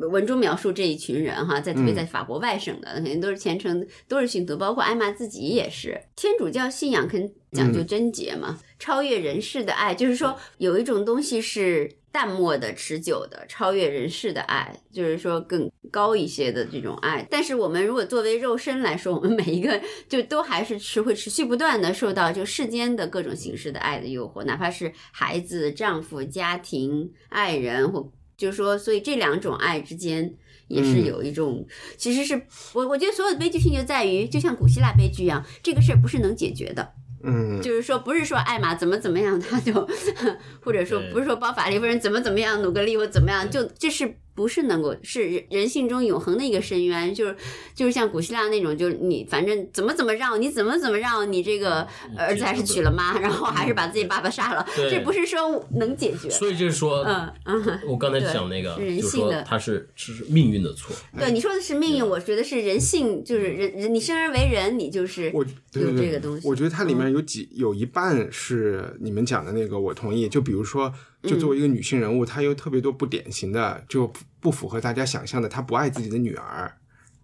[0.01, 6.01] 呃文中描述这一群人哈，在特别在法国外省的，肯定都是虔诚，都是信徒，包括艾玛自己也是。
[6.15, 17.27] 天主教信仰肯讲究贞洁嘛，超越人世的爱，就是说有一种东西是淡漠的、持久的，超越人世的爱，就是说更高一些的这种爱。
[17.31, 30.35] 但是我们如果作为肉身来说，我们每一个就都还是持会持续不断的受到就世间的各种形式的爱的诱惑，哪怕是孩子、丈夫、家庭、爱人，或就是说，所以这两种爱之间。
[30.67, 31.67] 也是嗯有一种，
[31.99, 32.41] 其实是
[32.73, 39.73] 我我觉得所有的悲剧性就在于，就像古希腊悲剧一样，这个事儿不是能解决的，嗯，就是说不是说艾玛怎么怎么样，他就
[40.63, 47.37] 或者说不是说包法利夫人怎么怎么样，努格利或怎么样，就这是不是能够是人人性中永恒的一个深渊，就是
[47.75, 54.91] 就是像古希腊那种，就是你反正怎么怎么让，你怎么怎么让你这个儿子还是娶了妈，然后还是把自己爸爸杀了，对。
[54.91, 56.29] 这不是说能解决。
[56.29, 59.35] 所以就是说，嗯嗯，我刚才讲那个，是人性的。
[59.35, 66.47] 说它是是命运的错，对你说的是命运，我觉得是人性，就是人人你生而为人，你就是我对有对对这个东西。
[66.49, 67.13] 我觉得它里面嗯。
[67.15, 70.29] 有几有一半是你们讲的那个，我同意。
[70.29, 70.93] 就比如说，
[71.27, 76.73] 就嗯作为一个女性人物，她有特别多不典型的，就不不符合大家想象的，她不爱自己的女儿。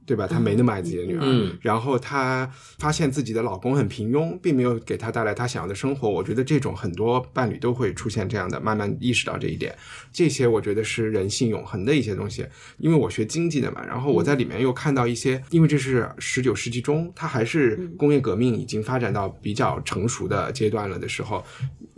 [0.06, 0.26] 对吧？
[0.26, 6.10] 她没那么爱自己的女儿，嗯然后她发现自己的老公很平庸，并没有给她带来她想要的生活。
[6.10, 9.72] 我觉得这种很多伴侣都会出现这样的，慢慢意识到这一点。
[10.10, 12.44] 这些我觉得是人性永恒的一些东西。
[12.78, 21.44] 因为我学经济的嘛，然后我在里面又看到一些，因为这是十九世纪中，它还是工业革命已经发展到比较成熟的阶段了的时候，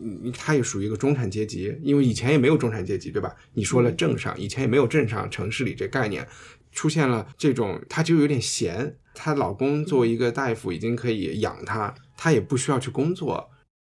[0.05, 3.35] 嗯，它也属于一个中产阶级，因为以前也没有中产阶级，对吧？
[3.55, 6.27] 你说了镇上，以前也没有镇上、城市里这概念，
[6.73, 8.97] 出现了这种，她就有点闲。
[9.15, 13.51] 她老公作为一个大夫，已经可以养她，她也不需要去工作。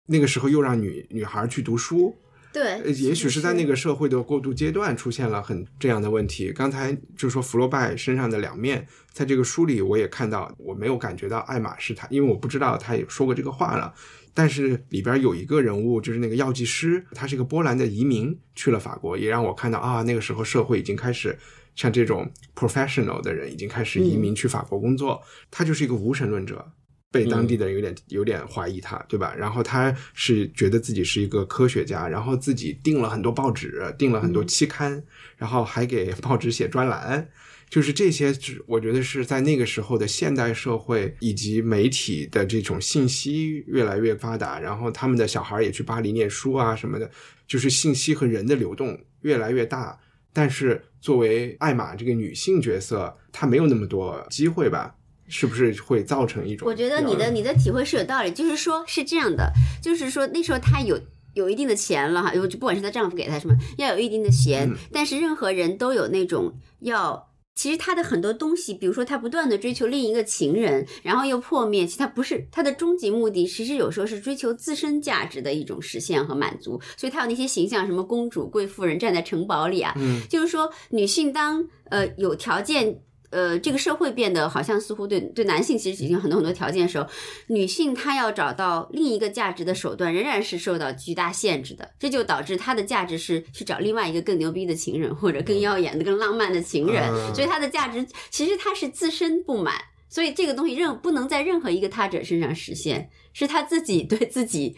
[0.07, 2.17] 那个时候又让女女孩去读书，
[2.53, 6.51] 对呃，也许是在那个社会的过渡阶段出现了很这样的问题。
[6.51, 13.93] 刚才就说福楼拜身上的两面，在这个书里我也看到，我没有感觉到爱马仕他，因为我不知道他也说过这个话了。
[14.39, 21.37] 但是里边有一个人物，就是那个药剂师，他是一个波兰的移民，去了法国，也让我看到啊，那个时候社会已经开始
[21.75, 25.21] 像这种 professional 的人已经开始移民去法国工作，
[25.51, 26.65] 他就是一个无神论者。
[27.11, 29.35] 被当地的人有点有点怀疑他，对吧？
[29.35, 35.03] 然后他是觉得自己是一个科学家，然后自己订了很多报纸，订了很多期刊，
[35.37, 37.29] 然后还给报纸写专栏，
[37.71, 47.11] 就是这些，是我觉得是在那个时候的现代社会以及媒体的这种信息越来越发达，然后他们的小孩也去巴黎念书啊什么的，
[47.47, 49.99] 就是信息和人的流动越来越大。
[50.33, 54.95] 但是作为艾玛这个女性角色，她没有那么多机会吧？
[55.29, 56.67] 是不是会造成一种？
[56.67, 59.53] 我觉得你的你的体会是有道理，就是说是这样的，
[59.83, 60.99] 就是说那时候她有。
[61.35, 64.69] 有一定的钱了哈，就不管是她丈夫给她什么，要有一定的钱。
[64.69, 67.28] 嗯但是任何人都有那种要，
[67.59, 76.81] 其实他的很多东西，比如说他不断的追求另一个情人，然后又破灭，其实他不是他的终极目的，其实有时候是追求自身价值的一种实现和满足。
[76.97, 83.01] 所以他有那些形象，什么公主、贵妇人站在城堡里啊，嗯就是说女性当呃有条件。
[83.31, 87.07] 呃，这个社会变得好像似乎对对男性其实已经很多很多条件的时候，
[87.49, 91.91] 女性她要找到另一个价值的手段，仍然是受到巨大限制的。
[91.99, 97.03] 这就导致她的价值是去找另外一个更牛逼的情人，或者更耀眼的、更浪漫的情人。
[97.13, 99.75] 嗯所以她的价值其实她是自身不满，
[100.09, 104.77] 所以这个东西任不能在任何一个他者身上实现，是她自己对自己。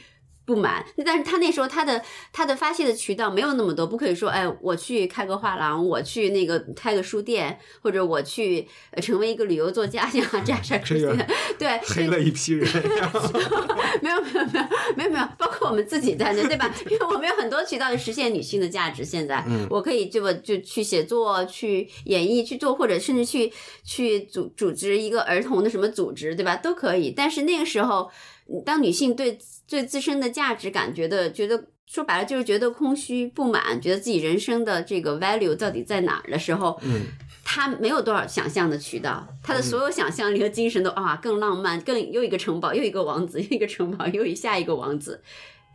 [0.54, 11.16] 不满，但是他那时候他的他的发泄的渠道没有那么多，不可以说，哎，我去开个画廊，我去那个开个书店，或者我去呃成为一个旅游作家，像这样这个
[11.56, 12.68] 对，黑了一批人，
[14.02, 16.74] 没有没有没有没有没有，包括我们自己在内，对吧？
[16.90, 19.04] 因为我们有很多渠道去实现女性的价值。
[19.04, 23.52] 现在，嗯我可以这么就去写作、去演绎、去做，或者甚至去
[23.84, 26.56] 去组组织一个儿童的什么组织，对吧？
[26.56, 27.10] 都可以。
[27.10, 28.10] 但是那个时候，
[28.64, 29.38] 当女性对
[29.70, 31.68] 对自身的价值感觉得觉得。
[31.86, 37.00] 说白了就是觉得空虚、不满，觉得自己人生的这个 value 到底在哪儿的时候，嗯，
[37.44, 45.20] 他没有多少想象的渠道，他的所有想象力和精神都啊更浪漫，更又一个城堡，又一个王子，又一个城堡，又一下一个王子。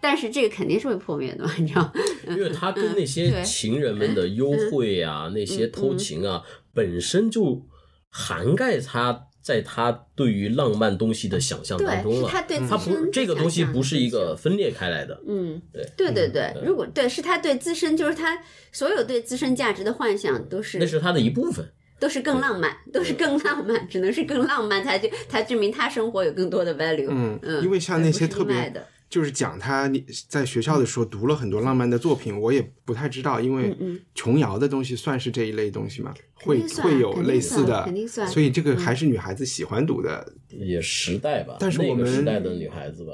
[0.01, 1.93] 但是这个肯定是会破灭的嘛，你知道？
[2.29, 6.41] 因为他跟那些情人们的幽会啊，那些偷情啊，
[6.73, 7.61] 本身就
[8.09, 12.27] 涵盖他在他对于浪漫东西的想象当，中了。
[12.27, 18.39] 是他对他不自身这个东西不是一个分裂开来的，嗯，对对对对，如果对是他对自身，就是他
[18.71, 21.63] 所有对自身价值的幻想都是那是他的一部分。
[21.97, 27.07] 都是更浪漫，都是更浪漫，只能是更浪漫才就才证明他生活有更多的 value。
[27.09, 33.75] 嗯嗯，因为像那些特别的，就是讲他你在学校的时候读了很多浪漫的作品，我也不太知道，因为
[34.13, 36.13] 琼瑶的东西算是这一类东西嘛？
[36.33, 40.33] 会会有类似的肯定，算嗯所以这个还是女孩子喜欢读的。
[40.49, 43.13] 也时代吧，但是我们那个时代的女孩子吧，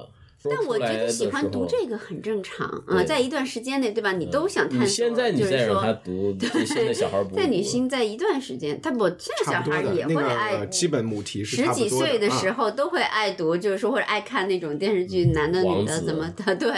[0.49, 2.01] 但我觉得喜欢读这个。
[2.01, 4.11] 很正常啊，在一段时间内，对吧？
[4.13, 4.85] 你都想探索。
[4.85, 16.71] 你现在你就是再让他说，读， 对现在小孩不在女读性在一段时间，他不现在小孩也的那个会爱呃基本母题是十几岁的时啊候都会爱读，就是说或者爱看那种电视剧，男的女的怎么的， 对，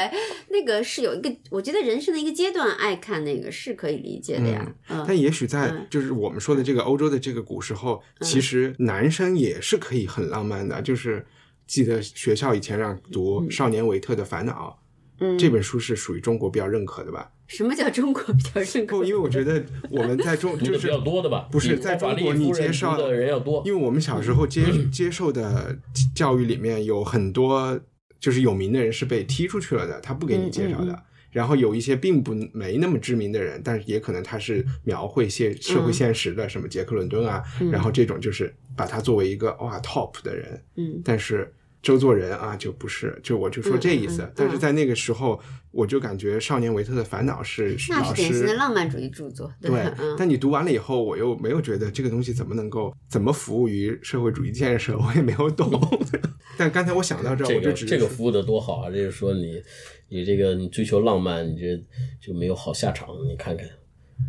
[0.50, 4.76] 那个是有一个，我觉得人生的一个阶段爱看那个是可以理解的呀。
[4.90, 10.82] 嗯，但也许在嗯就是我们说的这个欧洲的这个古时候，其实男生也是可以很浪漫的。
[10.82, 11.26] 就是
[11.66, 14.80] 记得学校以前让读少年维特的烦恼，
[15.20, 17.32] 嗯这本书是属于中国比较认可的吧？
[17.48, 18.98] 什么叫中国比较认可？
[18.98, 21.48] 不，因为我觉得我们在中 就是较多的吧？
[21.52, 25.78] 不是在中国你介绍的人要多，因为我们小时候接接受的
[26.16, 27.80] 教育里面有很多
[28.20, 31.04] 就是有名的人是被踢出去了的，他不给你介绍的。
[31.32, 44.22] 然后有一些并不没那么知名的人，但是也可能他是描绘现社会现实的，什么杰克伦敦啊，然后这种就是把他作为一个哇 top 的人，嗯但是周作人啊就不是，就我就说这意思。
[44.22, 45.38] 嗯嗯嗯但是在那个时候，
[45.72, 48.54] 我就感觉《少年维特的烦恼是》老那是典型的。
[48.54, 49.70] 浪漫主义著作，对
[50.18, 55.70] 但你读完了以后，我又没有觉得这个东西怎么能够怎么服务于社会主义建设，我也没有懂。
[56.58, 58.90] 但刚才我想到这儿，这个我就只这个服务的多好啊！
[58.90, 59.62] 这个说你
[60.08, 61.78] 你这个你追求浪漫，你这
[62.22, 63.10] 就没有好下场。
[63.28, 63.68] 你看看，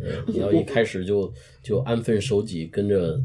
[0.01, 1.31] 嗯，你要一开始就
[1.63, 3.17] 就安分守己，跟着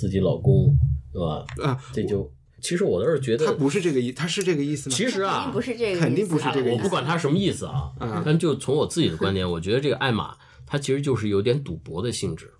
[0.00, 0.74] 自己老公，
[1.12, 1.44] 对吧？
[1.62, 2.32] 啊，这就
[2.62, 4.96] 其实我倒是觉得，他不是这个意，他是这个意思吗？
[4.96, 10.34] 其实啊肯定不，是这个意思，肯定不是这个意思我不管他什么意思啊，嗯但就从我自己的观点，我觉得这个艾玛，
[10.64, 12.50] 他其实就是有点赌博的性质，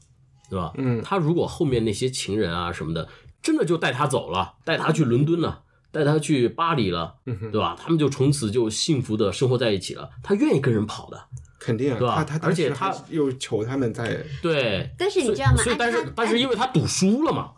[0.50, 0.72] 对吧？
[0.76, 3.08] 嗯他如果后面那些情人啊什么的，
[3.42, 5.62] 真的就带他走了，带他去伦敦了。
[5.92, 7.76] 带他去巴黎了，嗯对吧？
[7.76, 10.08] 他们就从此就幸福的生活在一起了。
[10.22, 11.20] 他愿意跟人跑的，
[11.60, 14.90] 肯定啊，对吧他他而且他又求他们在对。
[14.98, 17.52] 但是你知道吗所以，但是但是因为他赌输了嘛，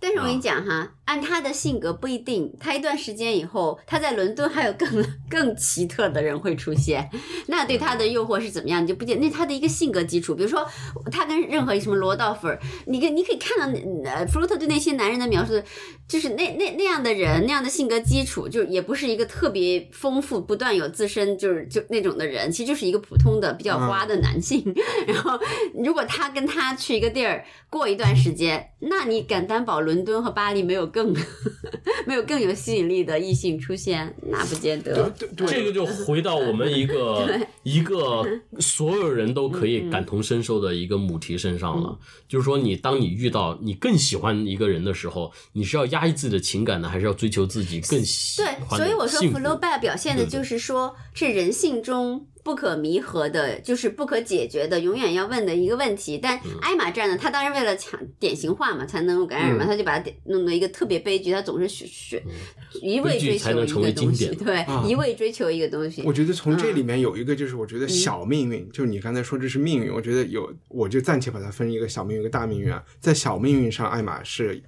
[0.00, 0.34] 但是我跟啊。
[0.34, 7.08] 你讲哈，按他的性格不一定，他一段时间以后，他在伦敦还有更 更奇特的人会出现，
[7.46, 10.66] 那对他的诱惑是怎么样，你就不见那他的一个性格基础，比如说
[11.10, 15.60] 他跟任何什么罗道夫尔，你可你可以看到呃弗洛特对那些男人的描述，
[16.06, 24.62] 就是那那那样的人那样的性格基础，就也不是一个特别丰富、不断有自身就是就那种的人，其实就是一个普通的比较花的男性。
[25.06, 25.38] 然后
[25.74, 31.14] 如果他跟他去一个地儿过一段时间，那你敢担保伦敦和巴黎没有更
[32.06, 34.14] 没有更有吸引力的异性出现？
[34.28, 35.08] 那不见得。
[35.18, 38.22] 对对这个就回到我们一个 一个
[38.60, 41.98] 所有人都可以感同身受的一个母题身上了。
[42.28, 56.16] 就是说，你当你遇到你更喜欢一个人的时候，你是要压抑自己的情感呢，还是要追求自己更喜对，欢对所以我说幸福福楼拜表现的就是说，是人性中不可弥合的，就是不可解决的，永远要问的一个问题。
[56.16, 62.22] 但嗯艾玛这样的，他当然为了强典型化嘛，才能够感染人嘛，嗯他就把它点弄到一个特别悲剧，他总是选选
[62.80, 66.02] 一味追求一个东西，对啊，一味追求一个东西。
[66.04, 72.80] 我觉得从这里嗯面有一个，就是我觉得小命运，就是你刚才说这是命运，我觉得有，我就暂且把它分一个小命运，一个大命运啊。
[73.00, 74.62] 在小命运上，艾玛是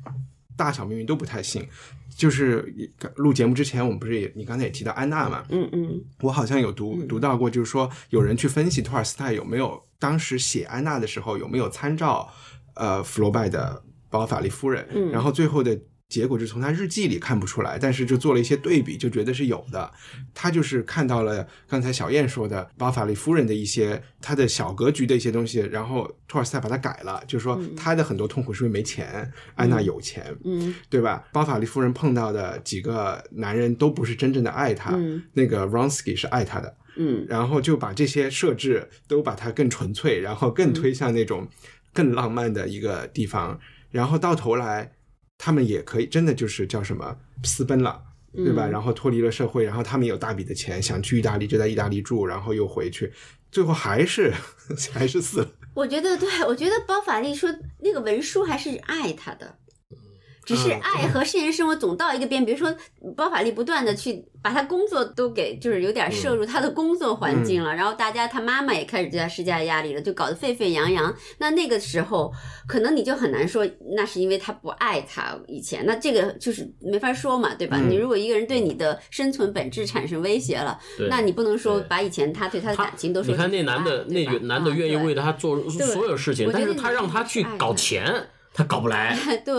[0.59, 1.67] 大小命运都不太信。
[2.15, 2.75] 就是
[3.15, 5.45] 录节目之前，我们不是也你刚才也提到安娜嘛？
[5.51, 12.29] 嗯嗯我好像有读读到过，就是说有人去分析托尔斯泰有没有当时写安娜的时候有没有参照
[12.75, 19.93] 呃弗罗拜的《包法利夫人》，嗯然后最后的结果就从他日记里看不出来，但是就做了一些对比，就觉得是有的。
[20.33, 30.75] 他就是看到了刚才小燕说的包法利夫人的一些他的小格局的一些东西，然后托尔斯泰把它改了，就是说他的很多痛苦是因为没钱，安娜有钱，嗯。
[30.89, 31.29] 对吧？
[31.31, 37.27] 包法利夫人碰到的几个男人都不是真正的爱她，嗯那个 Ronsky 是爱她的，嗯。
[37.29, 41.47] 然后就把这些设置都把它更纯粹，然后更推向那种
[41.93, 44.93] 更浪漫的一个地方，然后到头来
[45.39, 48.03] 他们也可以真的就是叫什么私奔了。
[48.37, 48.67] 对吧？
[48.67, 53.11] 然后脱离了社会，然后他们有大笔的钱，想去意大利就在意大利住，然后又回去，
[53.51, 54.33] 最后还是
[54.93, 55.51] 还是死了。
[55.73, 59.57] 我觉得对，我觉得包法利说那个文书还是爱他的。
[60.49, 60.81] 只是嗯。
[60.81, 62.75] 爱和现实生活总到一个边，比如说
[63.15, 71.15] 包法利不断的去把他工作都给就是有点摄入他的工作环境了，然后大家他妈妈也开始对他施加压力了，就搞得沸沸扬扬。
[71.39, 72.33] 那那个时候
[72.67, 77.77] 可能你就很难说那是因为他不爱他以前，那这个就是没法说嘛，对吧？
[77.79, 77.91] 嗯。
[77.91, 84.47] 你如果一个人对你的生存本质产生威胁了，对那你不能说把以前他对他的感情都说你看那男的，那爱对吧？
[84.47, 88.29] 男的愿意啊为他做所有事情但是他让他去搞钱，
[88.59, 89.17] 他搞不来。
[89.47, 89.57] 对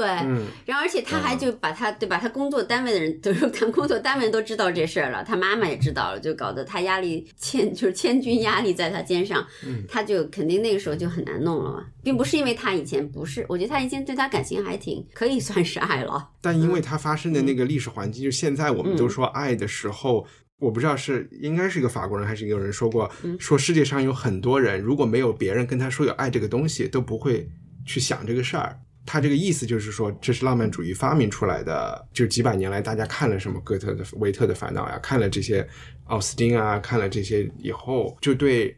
[0.65, 2.19] 然后，而且他还就把他，对吧？
[2.21, 20.27] 他工作单位的人，就是他工作单位都知道这事儿了，他妈妈也知道了，就搞得他压力千就是千钧压力在他肩上，嗯他就肯定那个时候就很难弄了嘛，并不是因为他以前不是，我觉得他以前对他感情还挺可以算是爱了， 但因为他发生的那个历史环境，就现在我们都说爱的时候，
[20.59, 27.47] 我不知道是应该是一个法国人还是一个人说过，说世界上有很多人如果没有别人跟他说有爱这个东西，都不会
[27.85, 28.77] 去想这个事儿。
[29.11, 35.67] 他这个意思就是说，这是浪漫主义发明出来的，就几百年来大家看了什么哥特的、维特的烦恼呀，看了这些
[36.03, 38.77] 奥斯汀啊，看了这些以后，就对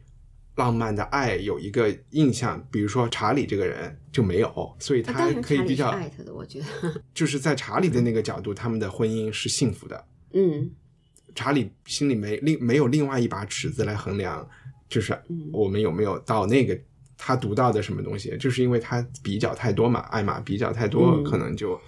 [0.56, 2.66] 浪漫的爱有一个印象。
[2.72, 10.06] 比如说查理这个人就没有，所以他可以比较爱他的，我觉得， 就是在查理的那个角度，他们的婚姻是幸福的。
[10.34, 10.72] 嗯
[11.36, 14.48] 查理心里没另没有另外一把尺子来衡量，
[14.88, 16.78] 就是嗯我们有没有到那个
[17.24, 21.24] 他读到的什么东西，就是因为他比较太多嘛，爱嘛比较太多，嗯。
[21.24, 21.80] 可能就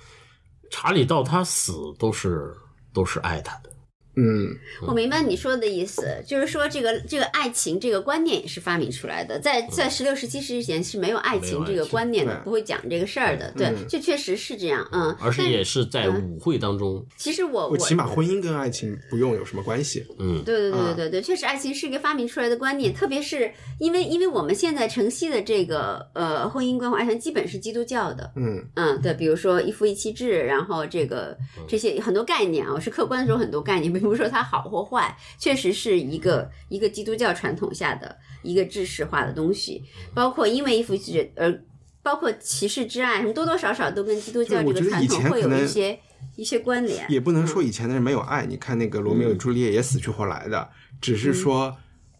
[0.70, 2.54] 查理到他死都是
[2.94, 3.73] 都是爱他的，
[4.16, 4.56] 嗯
[4.88, 13.52] 我明白你说的意思，就是说这个这个爱情这个观念也是发明出来的，在在十六、十七世纪前是没有爱情这个观念的，不会讲这个事儿的。
[13.58, 15.16] 对嗯，这确实是这样，嗯。
[15.20, 20.06] 而且也是在舞会当中，其实我我起码婚姻跟爱情不用有什么关系。
[20.20, 31.36] 嗯，对对对啊对对对，确实，爱情是一个发明出来的观念，特别是因为因为我们现在城西的这个呃婚姻观或爱情基本是基督教的，嗯嗯，对，比如说一夫一妻制，然后这个
[31.68, 39.84] 这些很多概念啊，我是客观的时候很多概念，并不是说它好或坏， 确实是一个一个基督教传统下的一个制式化的东西，
[40.14, 41.64] 包括因为一夫一妻制而。
[42.06, 45.98] 包括骑士之爱，什么多多少少都跟基督教这个传统会有一些
[46.36, 47.10] 一些关联。
[47.10, 51.74] 也不能说以前的人没有爱，你看那个罗密欧与朱丽叶也死去活来的，只是说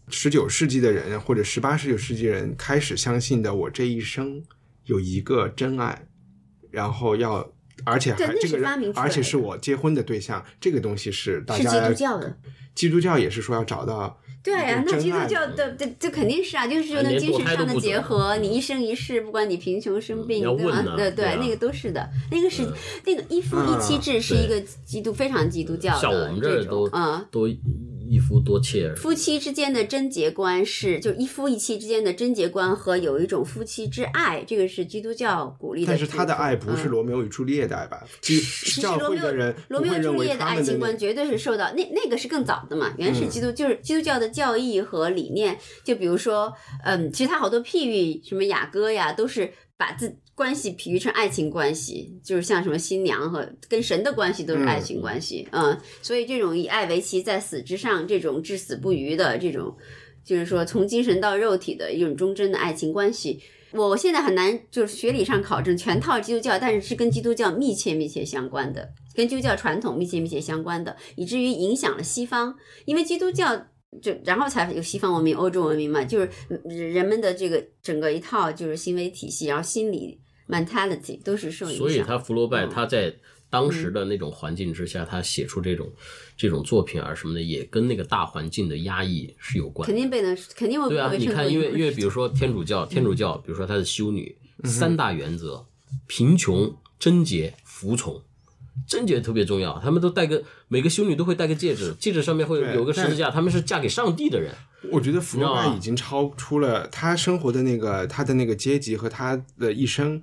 [0.08, 4.42] 十九世纪的人或者十八、十九世纪人开始相信的，我这一生
[4.86, 6.06] 有一个真爱，
[6.70, 7.52] 然后要。
[7.84, 12.36] 而且还这个人，而且是我结婚的对象，这个东西是大是家基督教的，
[12.74, 22.62] 基督教也是说要找到对呀、那基督教的这这肯定是啊，就是说那精神上的结合，你一生一世，不管你贫穷生病，对吧对对啊那个都是的，那个是
[23.06, 27.24] 那个一夫一妻制是一个基督非常基督教的像我们这都嗯。
[27.30, 27.48] 都
[28.06, 35.98] 一夫多妾，夫妻之间的贞洁观是，就一夫一妻之间的贞洁观和有一种夫妻之爱，这个是基督教鼓励的但。
[35.98, 38.04] 是他的爱不是嗯罗密欧与朱丽叶的爱吧？
[38.20, 39.32] 基其实教罗密欧
[39.68, 46.52] 罗密欧不会认为朱丽叶的爱情观绝对是受到那那个是更早的嘛，原始基督、就是基督教的教义和理念，就比如说，
[46.84, 59.76] 嗯，其实他好多譬喻，什么雅歌呀，都是把自关系比喻成爱情关系，就是像什么新娘和跟神的关系都是爱情关系，嗯所以这种以爱为旗，在死之上，这种至死不渝的这种，
[60.24, 63.40] 就是说从精神到肉体的一种忠贞的爱情关系。
[63.72, 73.66] 我现在很难就是学理上考证全套基督教，但是是跟基督教密切密切相关的，跟基督教传统密切密切相关的，以至于影响了西方，因为基督教。
[74.02, 76.60] 就然后才有西方文明、欧洲文明嘛，就是嗯
[76.92, 80.18] 人们的这个整个一套就是行为体系，然后心理
[80.48, 81.78] mentality 都是受影响。
[81.78, 83.14] 所以他福楼拜嗯他在
[83.50, 85.90] 当时的那种环境之下，他写出这种
[86.36, 89.92] 这种作品啊什么的，也跟那个大环境的压抑是有关的。
[89.92, 95.64] 肯定被能肯定会对啊，被你看，因为因为比如说天主教，天主教，比如说他的修女三大原则：
[96.08, 98.20] 贫穷、贞洁、服从。
[98.86, 104.52] 贞洁特别重要，他们都戴个每个修女都会戴个戒指，戒指上面会对有个十字架，他们是嫁给上帝的人。
[104.90, 110.20] 我觉得福楼你知道吗拜已经超出了他生活的那个他的那个阶级和他的一生。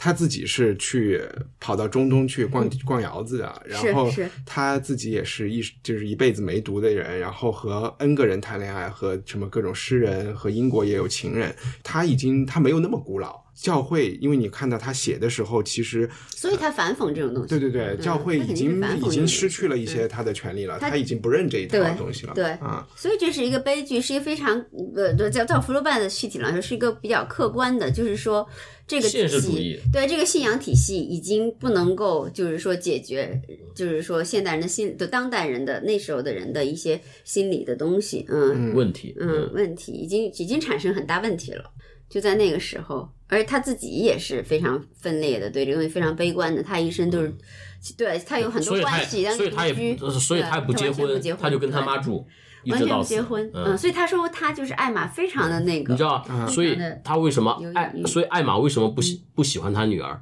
[0.00, 1.20] 他自己是去
[1.58, 13.42] 跑到中东去逛逛窑子的，然后是他自己也是一就是一辈子没读的人，然后和 N 个人谈恋爱，和什么各种诗人和英国也有情人，他已经他没有那么古老。
[13.60, 17.48] 教会，因为你看到他写的时候，其实所以他反讽这种东西。
[17.48, 22.32] 对对对，教会已经已经失去了一些他的权利了，他他已经不认这一套东西了。
[22.34, 28.48] 对啊，所以这是一个悲剧，是一个非常呃，对叫叫福楼拜的具体来说，是一个比较客观的，就是说
[28.86, 33.42] 这个体现实主义系，对这个信仰体系已经不能够，就是说解决，
[33.74, 41.64] 就是说现代人的心，就当代人的那时候的人的一些心理的东西，嗯问题，嗯，问题已经已经产生很大问题了，
[42.08, 46.62] 就在那个时候，而且他自己也是非常分裂的，对这个东西非常悲观的。
[46.62, 47.34] 他一生都是，
[47.96, 52.26] 对他有很多关系，但所以他也独居不，所以他也不结婚他就跟他妈住，
[52.66, 60.20] 完全不结婚，嗯嗯，所以他说他就是艾玛非常的那个，你知道，所以他为什么有艾，所以艾玛为什么不喜不喜欢他女儿？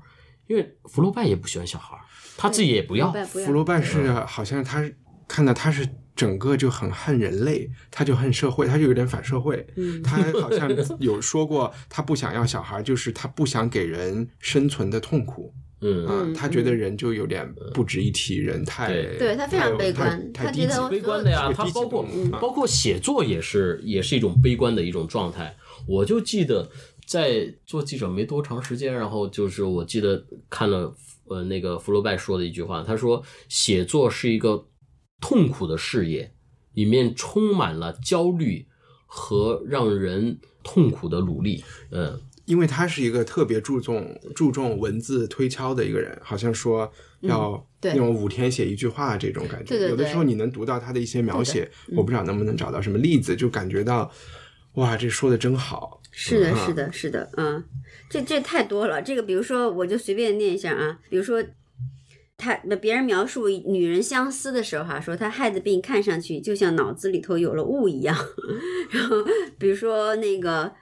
[0.49, 2.01] 因为福楼拜也不喜欢小孩儿，
[2.37, 3.13] 他自己也不要。
[3.25, 4.97] 福楼拜是好像他是
[5.27, 5.85] 看到他是
[6.17, 9.65] 整个就很恨人类，他就恨社会，他就有点反社会。
[9.77, 10.03] 嗯。
[10.03, 15.53] 他好像有说过，他不想要小孩，就是他不想给人生存的痛苦。
[15.83, 19.19] 嗯，啊、嗯他觉得人就有点不值一提，人太对。
[19.19, 20.89] 对他非常悲观他觉得低级。
[20.89, 22.09] 悲观的呀，他包括
[22.41, 25.55] 包括写作也是也是一种悲观的一种状态。
[25.87, 26.67] 我就记得
[27.05, 30.93] 在做记者没多长时间，然后就是我记得看了
[31.27, 34.67] 呃那个福楼拜说的一句话，他说写作是一个
[35.21, 36.33] 痛苦的事业，
[36.75, 38.67] 里面充满了焦虑
[39.07, 41.65] 和让人痛苦的努力。
[41.91, 49.89] 嗯，因为他是一个特别注重注重文字推敲的一个人，好像说要那种五天写一句话这种感觉。
[49.89, 54.11] 有的时候你能读到他的一些描写，嗯我不知道能不能找到什么例子，就感觉到
[54.75, 56.01] 哇，这说的真好。
[56.13, 57.65] 是的，嗯是的，是的，嗯，
[58.11, 59.03] 这这太多了。
[59.03, 61.43] 这个比如说，我就随便念一下啊，比如说。
[62.37, 68.17] 他那别人描述女人相思的时候哈、说她害的病看上去就像脑子里头有了雾一样。
[68.91, 69.17] 然后
[69.59, 70.75] 比如说那个，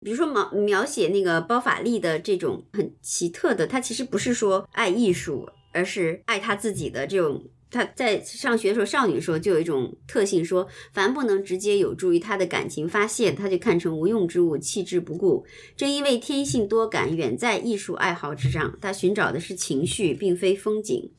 [0.00, 7.50] 比如说描描写那个包法利的这种很奇特的，他其实不是说爱艺术，而是爱他自己的这种。
[7.70, 15.44] 他在上学的时候，少女时候就有一种特性说，凡不能直接有助于他的感情发泄，他就看成无用之物，弃之不顾。
[15.76, 21.10] 正因为天性多感，远在艺术爱好之上，他寻找的是情绪，并非风景。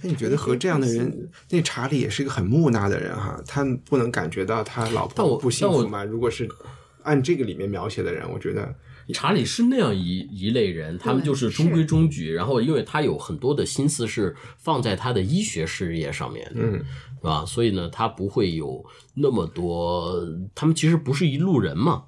[0.00, 6.02] 那你觉得和这样的人，那查理也是一个很木讷的人哈，他不能感觉到他老婆不幸福吗？
[6.02, 6.48] 如果是
[7.02, 8.74] 按这个里面描写的人，我觉得
[9.12, 17.44] 查理是那样一一类人，他们就是中规中矩，然后因为他有很多的心思是放在他的医学事业上面的，嗯，是吧？
[17.44, 18.84] 所以呢，他不会有
[19.14, 20.16] 那么多，
[20.54, 22.04] 他们其实不是一路人嘛。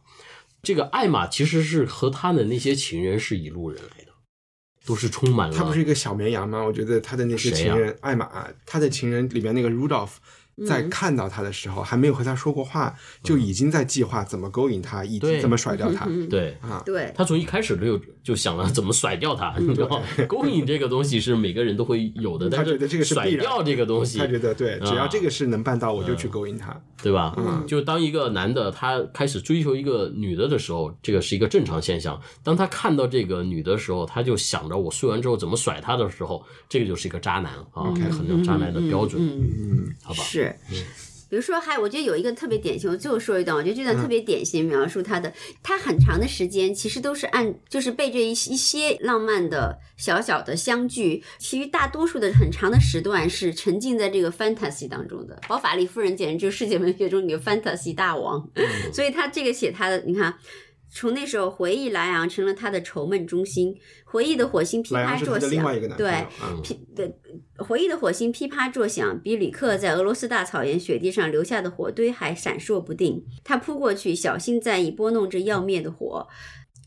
[0.62, 4.12] 这个艾玛其实是和他的那些情人是一路人来的，
[4.84, 5.56] 都是充满了。
[5.56, 6.64] 他不是一个小绵羊吗？
[6.64, 10.14] 我觉得他的那些情人，艾玛，他的情人里面那个 Rudolph，
[10.64, 10.90] 在嗯。
[10.90, 16.06] 看到他的时候，还没有和他说过话，就已经在计划怎么勾引他，以及怎么甩掉他。
[16.30, 16.56] 对。
[16.60, 20.02] 啊，对，他从一开始就就想了怎么甩掉他，你知道吗？
[20.26, 26.76] 勾引这个东西是每个人都会有的，但是甩掉这个东西，他觉得对，只要啊这个事能办到，我就去勾引他。
[27.00, 27.34] 对吧？
[27.38, 32.20] 嗯就当一个男的他开始追求一个女的的时候，这个是一个正常现象。
[32.42, 40.24] 当他看到这个女的时候，他就想着我睡完之后怎么甩她的时候，这个就是一个渣男啊，衡量渣男的标准，嗯，嗯，好吧？
[40.24, 40.52] 是。
[41.36, 45.30] 比如说，还我觉得有一个特别典型，我最后说一段，我觉得这段特别典型描述他的，
[45.62, 55.38] 他很长的时间其实都是按就是被这一一些浪漫的小小的相聚，其余大多数的很长的时段是沉浸在这个 fantasy 当中的。
[55.46, 58.48] 包法利夫人简直就是世界文学中一个 fantasy 大王，
[58.90, 60.34] 所以他这个写他的，你看。
[60.88, 63.74] 从那时候，回忆莱昂成了他的愁闷中心，
[64.04, 65.64] 回忆的火星噼啪作响
[65.96, 66.26] 对
[66.62, 67.12] 噼的
[67.58, 73.24] 回忆的火星噼啪作响，比旅客在俄罗斯大草原雪地上留下的火堆还闪烁不定。
[73.44, 76.28] 他扑过去，小心在意拨弄着要灭的火。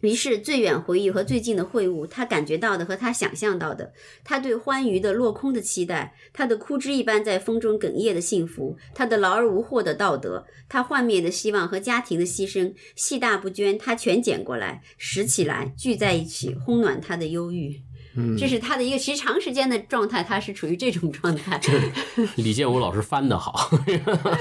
[0.02, 3.91] 于是，最远回忆和最近的会晤，他感觉到的和他想象到的，
[4.24, 17.82] 他对欢愉的落空的期待，他的枯枝一般在风中哽咽的幸福，他的劳而无获的道德，他幻灭的希望和家庭的牺牲，细大不捐，他全捡过来，拾起来，聚在一起，烘暖他的忧郁。
[18.16, 21.60] 嗯这是他的一个其实长时间的状态，他是处于这种状态。
[22.38, 23.97] 李建武老师翻的好， 对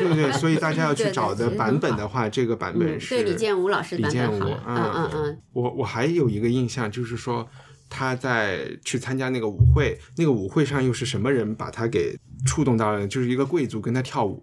[0.08, 7.46] 不对，所以大家要去对对找的版本的话，这个版本嗯，是对李建武老师李建武版本好，嗯嗯嗯，我我还有一个印象，就是说
[7.88, 12.16] 他在去参加那个舞会，那个舞会上又是什么人把他给
[12.46, 13.06] 触动到了？
[13.06, 14.42] 就是一个贵族跟他跳舞。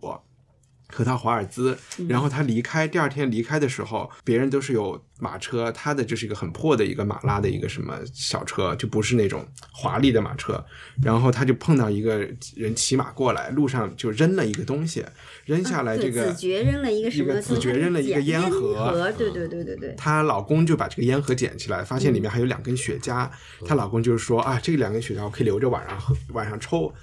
[0.96, 10.64] 和他华尔兹，嗯然后他离开，第二天离开的时候，别人都是有马车，他的就是一个很破的一个马拉的一个什么小车，就不是那种华丽的马车。
[11.04, 12.20] 然后他就碰到一个
[12.56, 15.06] 人骑马过来，路上就扔了一个东西，
[15.44, 23.30] 扔下来这个对子爵扔了一个什么子爵 扔了一个烟烟盒对对对对对，她老公就把这个烟盒捡起来，发现里面还有两根雪茄。
[23.66, 26.94] 她老公就是说啊，这两根雪茄我可以留着晚上喝，晚上抽。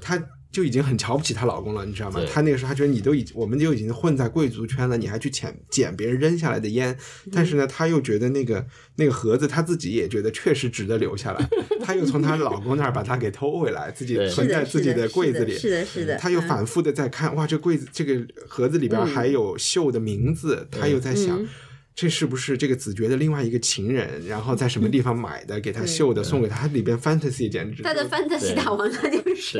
[0.00, 0.18] 她
[0.52, 2.20] 就已经很瞧不起她老公了，你知道吗？
[2.30, 6.96] 她那个时候她觉得你都已我们就已经混在贵族圈了，你还去捡捡别人扔下来的烟。
[7.32, 8.64] 但是呢，她又觉得那个
[8.96, 11.48] 那个盒子，她自己也觉得确实值得留下来。
[11.82, 15.56] 她又从她老公那儿把它给偷回来，自己存，在自己的柜子里。
[15.56, 21.42] 是的，是的，她又嗯反复的在看，哇，这柜子这个盒子里边还有秀的名字，她又在想，
[21.94, 24.26] 这是不是这个子爵的另外一个情人？
[24.26, 29.58] 然后在什么地方买的，给他绣的，送给他，它里边 fantasy 简直他的 fantasy 大王，他就是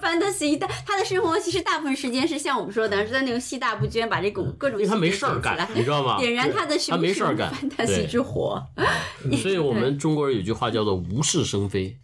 [0.00, 6.18] fantasy 大， 他的生活其实大部分时间是像我们说的，是在那种戏大不捐，把这种各种因为他没事儿干你知道吗？
[6.18, 8.62] 点燃他的他熊没事儿干 fantasy 之火。
[9.42, 11.98] 所以我们中国人有句话叫做“无事生非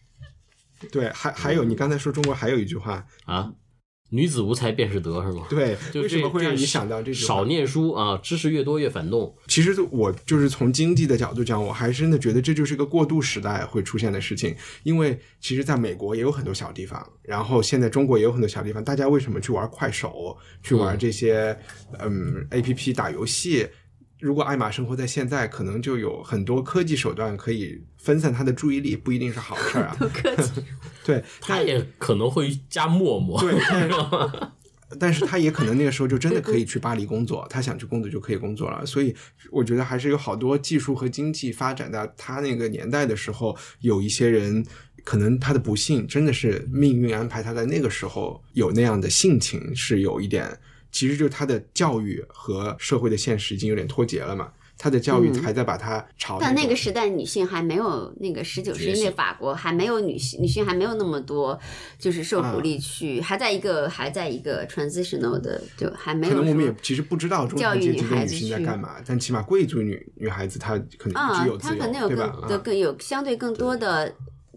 [0.93, 3.51] 对，还还有你刚才说中国还有一句话，”啊，
[4.11, 5.47] 女子无才便是德，是吗？
[5.51, 9.35] 对， 就为什么会让你想到这种少念书啊，知识越多越反动。
[9.49, 14.55] 其实我就是从经济的角度讲，我还真的觉得这就是一个过渡时代会出现的事情。
[14.83, 21.57] 因为其实在美国也有很多小地方，然后现在中国也有很多小地方，大家为什么去玩快手，去玩这些
[21.99, 23.67] 嗯 A P P 打游戏？
[24.21, 29.97] 如果艾玛生活在现在，可能就有很多科技手段可以分散她的注意力，不一定是好事儿啊。
[30.15, 30.63] 客气，
[31.05, 33.95] 对，他也可能会加陌陌，对， 但是
[35.01, 38.87] 但是他也可能那个时候就真的可以去巴黎工作，他想去工作就可以工作了。
[38.87, 39.15] 所以
[39.51, 44.65] 我觉得还是有好多技术和经济发展到他那个年代的时候，有一些人
[45.03, 50.59] 可能他的不幸真的是命运安排他在那个时候有那样的性情，是有一点，
[50.93, 54.53] 其实就是他的教育和社会的现实已经有点脱节了嘛。
[54.85, 61.59] 他的教育还在把他朝但那个时代女性还没有那个十九世纪法国还没有女性女性还没有那么多，
[61.99, 72.09] 就是受鼓啊励去，还在一个还在一个 transitional 的，就还没有可能我们也其实不知道中教育女产阶级的女孩子去性在干嘛，但起码贵族女女孩子她可能有，自由，她可能有？
[72.11, 72.61] 更的啊。
[72.63, 74.15] 更有相对更多的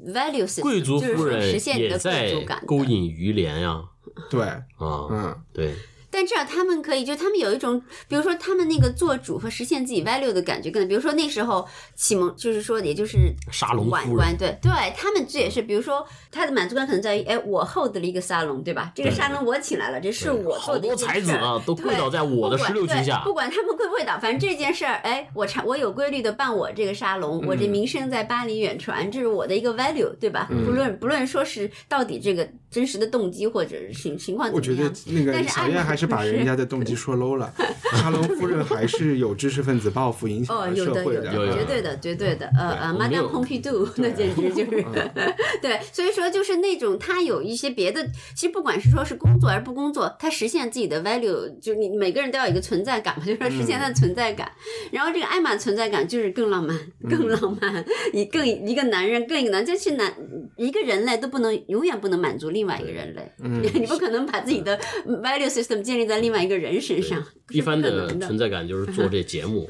[0.08, 3.82] value system，贵族就是说夫人实现你的也在贵族感勾引于连呀，
[4.30, 5.36] 对，啊，嗯。
[5.54, 5.74] 对，
[6.18, 11.64] 但至少他们可以，就他们有一种，比如说他们那个做主和实现自己 value 的感觉可能，比如说那时候
[11.94, 13.20] 启蒙，就是说也就是
[13.52, 18.92] 沙龙晚观，对对，他们这也是，比如说他的满足感可能在于，哎，我 hold 了一个沙龙，对吧？
[18.96, 30.48] 这个沙龙我请来了，这是我做的一多才子啊都跪倒在我的石榴裙下对不管他们跪不跪倒，反正这件事儿，哎，我常我有规律的办我这个沙龙，我嗯这名声在巴黎远传，这是我的一个 value，对吧？
[30.50, 37.54] 嗯不论不论说是到底这个真实的动机或者是情情况我觉怎么样，得那个但是按小燕还是把人家的动机说 low 了。
[37.84, 44.86] 哈龙夫人还是有知识分子抱负影响哦，有的社会有的，绝对的，绝对的，呃呃我没有，Madame Pompidou 那简直就是，
[45.62, 48.06] 对，所以说就是那种他有一些别的，
[48.36, 54.52] 其实不管是说是工作还是不工作，他实现自己的 value，就是你每个人都要有一个存在感嘛，就是说实现他的存在感。
[54.92, 56.78] 然后这个艾玛存在感就是更浪漫，
[57.10, 60.14] 更浪漫，一更一个男人更一个男，这是男
[60.58, 63.32] 一个人类都不能永远不能满足另外一个人类，
[63.80, 69.68] 你不可能把自己的 value system 建立在另外一个人身上，一帆的的存在感就是做这节目，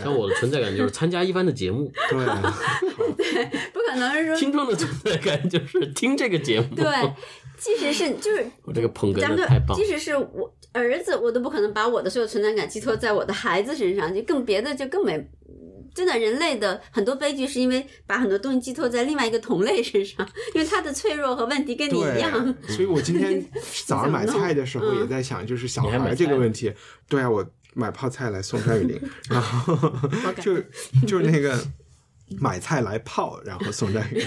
[0.00, 2.24] 像我的存在感就是参加一帆的节目，对，
[3.74, 6.76] 不可能是说听众的存在感就是听这个节目。
[6.76, 6.84] 对，
[7.58, 9.84] 即使是就是 我这个捧哏咱们就的太棒即。
[9.84, 15.18] 使是我儿子，我都不可能把我的所有存在感寄托在我的孩子身上，就更别的就更没。
[15.94, 22.54] 真的，人类的很多悲剧是因为把很多东西寄托在另外一个同类身上，因为他的脆弱和问题跟你一样。
[22.68, 23.44] 所以我今天
[23.86, 26.72] 早上买菜的时候嗯也在想，就是小孩这个问题。
[27.08, 29.74] 对啊，我买泡菜来送张雨林，然后
[30.40, 30.56] 就
[31.06, 31.58] 就是那个
[32.40, 34.24] 买菜来泡，然后送张宇。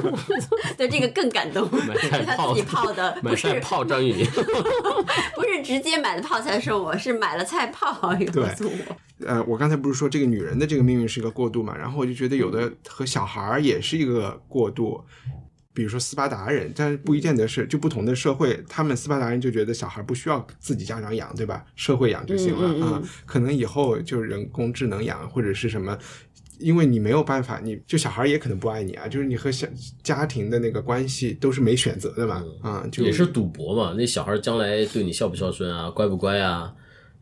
[0.76, 4.24] 对这个更感动，买菜是他自己泡的， 买不是菜泡张宇，
[5.34, 8.96] 不是直接买的泡菜送我，是买了菜泡以后对送我。
[9.26, 15.02] 呃，我刚才不是说这个女人的这个命运是一个过渡嘛，然后我就觉得有的和小孩儿也是一个过渡。
[15.72, 21.62] 比如说斯巴达人，但是不一定的是就不同的社会，他们斯巴达人就觉得小孩不需要自己家长养，对吧？
[21.74, 25.94] 社会养就行了啊、嗯嗯嗯可能以后就人工智能养或者是什么，
[26.58, 29.66] 因为你没有办法，你就小孩也可能不爱你啊，就是你和小
[30.02, 33.94] 家庭的那个关系都是没选择的嘛，啊、就也是赌博嘛。
[33.96, 36.74] 那小孩将来对你孝不孝顺啊，乖不乖啊，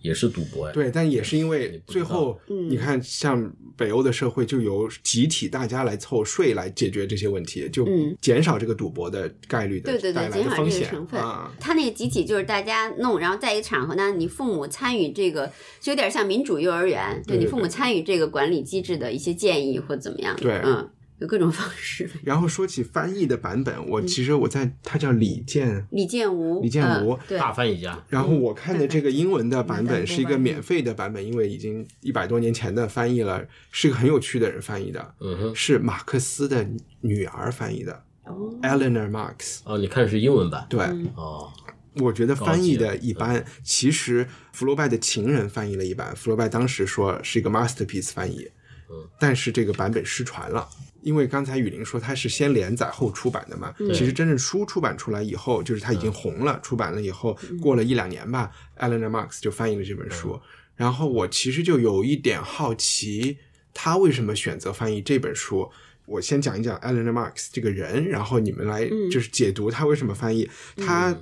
[0.05, 0.73] 也是赌博呀。
[0.75, 11.19] 对，但也是因为最后，嗯你看，像北欧的社会就由集体大家来凑税来解决这些问题，就嗯减少这个赌博的概率的对对对，减少的风险这个成分。
[11.19, 11.51] 啊。
[11.59, 15.51] 他那个集体就是大家弄，然后在一个场合呢，你父母参与这个，
[15.81, 20.37] 就有点像民主幼儿园，对对你父母参与这个管理机制的一些建议或怎么样。
[20.37, 20.87] 对嗯，
[21.25, 22.09] 有各种方式。
[22.23, 36.67] 然后说起翻译的版本，我其实我在他叫李健，李健吴，李建武呃对，大翻译家，然后我看的这个英文的版嗯本是一个免费的版本，因为已经一百多年前的翻译了，是一个很有趣的人翻译的，嗯哼，是马克思的
[37.01, 39.61] 女儿翻译的哦，Eleanor Marx。
[39.65, 40.81] 哦，你看的是英文版，对，
[41.17, 41.51] 哦，
[41.97, 48.49] 我觉得翻译的一般，其实福楼拜的情人翻译了一版，福楼拜当时说是一个 masterpiece 翻译，
[48.91, 50.69] 嗯，但是这个版本失传了。
[51.05, 60.41] 因为刚才雨林说它是先连载后出版的嘛，嗯其实真正书出版出来以后，就是它已经红了，出版了以后，过了一两年吧，Eleanor Marx 就翻译了这本书。
[60.75, 63.37] 然后我其实就有一点好奇，
[63.73, 65.71] 他为什么选择翻译这本书。
[66.07, 70.49] 我先讲一讲 Eleanor Marx 这个人，然后你们来嗯就是解读他为什么翻译。
[70.77, 71.17] 他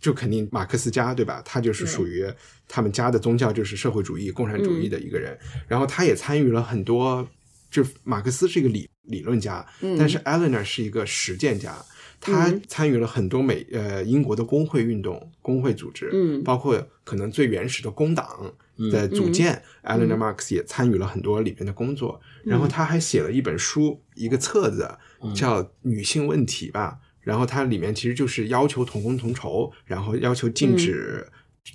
[0.00, 1.40] 就肯定马克思家对吧？
[1.44, 2.26] 他就是属于
[2.66, 5.38] 他们家的宗教就是社会主义、共产主义的一个人。
[5.68, 7.26] 然后他也参与了很多，
[7.70, 9.64] 就马克思是一个理理论家，
[9.98, 11.74] 但是 Eleanor 是一个实践家。
[12.18, 18.52] 他参与了很多美呃英国的工会运动、工会组织，嗯包括可能最原始的工党
[18.90, 19.52] 的组建、
[19.82, 22.20] e e n o r Marx 也参与了很多里面的工作。
[22.42, 24.90] 然后他还写了一本书，一个册子
[25.34, 26.98] 叫《女性问题》吧。
[27.20, 31.26] 然后它里面其实就是要求同工同酬，然后要求禁止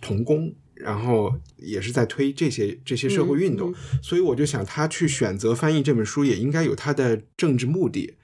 [0.01, 0.51] 童工。
[0.84, 8.15] 然后也是在推这些这些社会运动，所以我就想，他去选择翻译这本书，也应该有他的政治目的，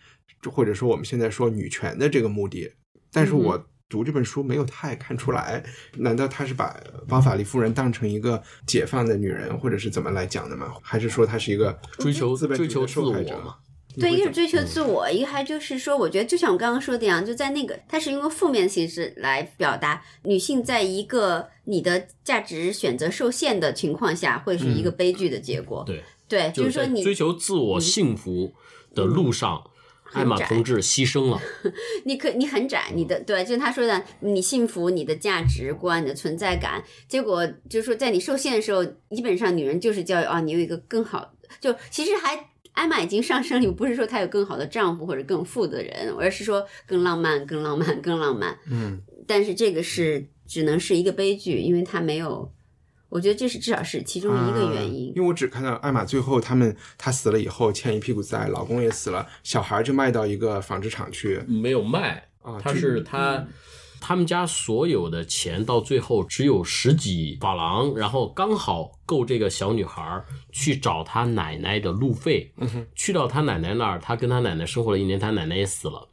[0.41, 2.71] 就或者说我们现在说女权的这个目的。
[3.11, 5.63] 但是我读这本书没有太看出来，
[5.97, 6.75] 难道他是把
[7.07, 10.73] 包法利夫人当成一个解放的女人，或者是怎么来讲的吗？
[10.81, 13.55] 还是说她是一个追求资本主义追求自我的受害者嘛？
[13.99, 25.83] 对，一个是追求嗯自我，一个还就是说，我觉得就像我刚刚说的一样，就在那个，它是用负面形式来表达女性在一个你的价值选择受限的情况下，会是一个悲剧的结果。
[25.85, 28.53] 对，对，就是说你追求自我幸福
[28.93, 29.63] 的路上，
[30.13, 31.41] 艾玛同志牺牲了。
[32.05, 42.49] 你可你很窄，你的对，就是他说的，你幸福，你的价值观，你的存在感，结果就是说，在你受限的时候，基本上女人就是教育啊，你有一个更好，就其实还。
[42.78, 48.55] 艾玛已经上升了，不是说她有更好的丈夫或者更富的人，而是说更浪漫、更浪漫、更浪漫。
[48.69, 52.53] 嗯， 但是这个是只能是一个悲剧，因为她没有，
[53.09, 55.13] 我觉得这是至少是其中一个原因啊。
[55.15, 61.41] 因为我只看到艾玛最后他们她死了以后欠一屁股债，老公也死了，小孩就卖到一个纺织厂去。
[61.47, 63.43] 没有卖啊，他就是他
[64.07, 72.49] 他们家所有的钱到最后只有十几法郎，然后刚好够这个小女孩儿去找她奶奶的路费。
[72.95, 76.07] 去到她奶奶那儿，她跟她奶奶生活了一年，她奶奶也死了，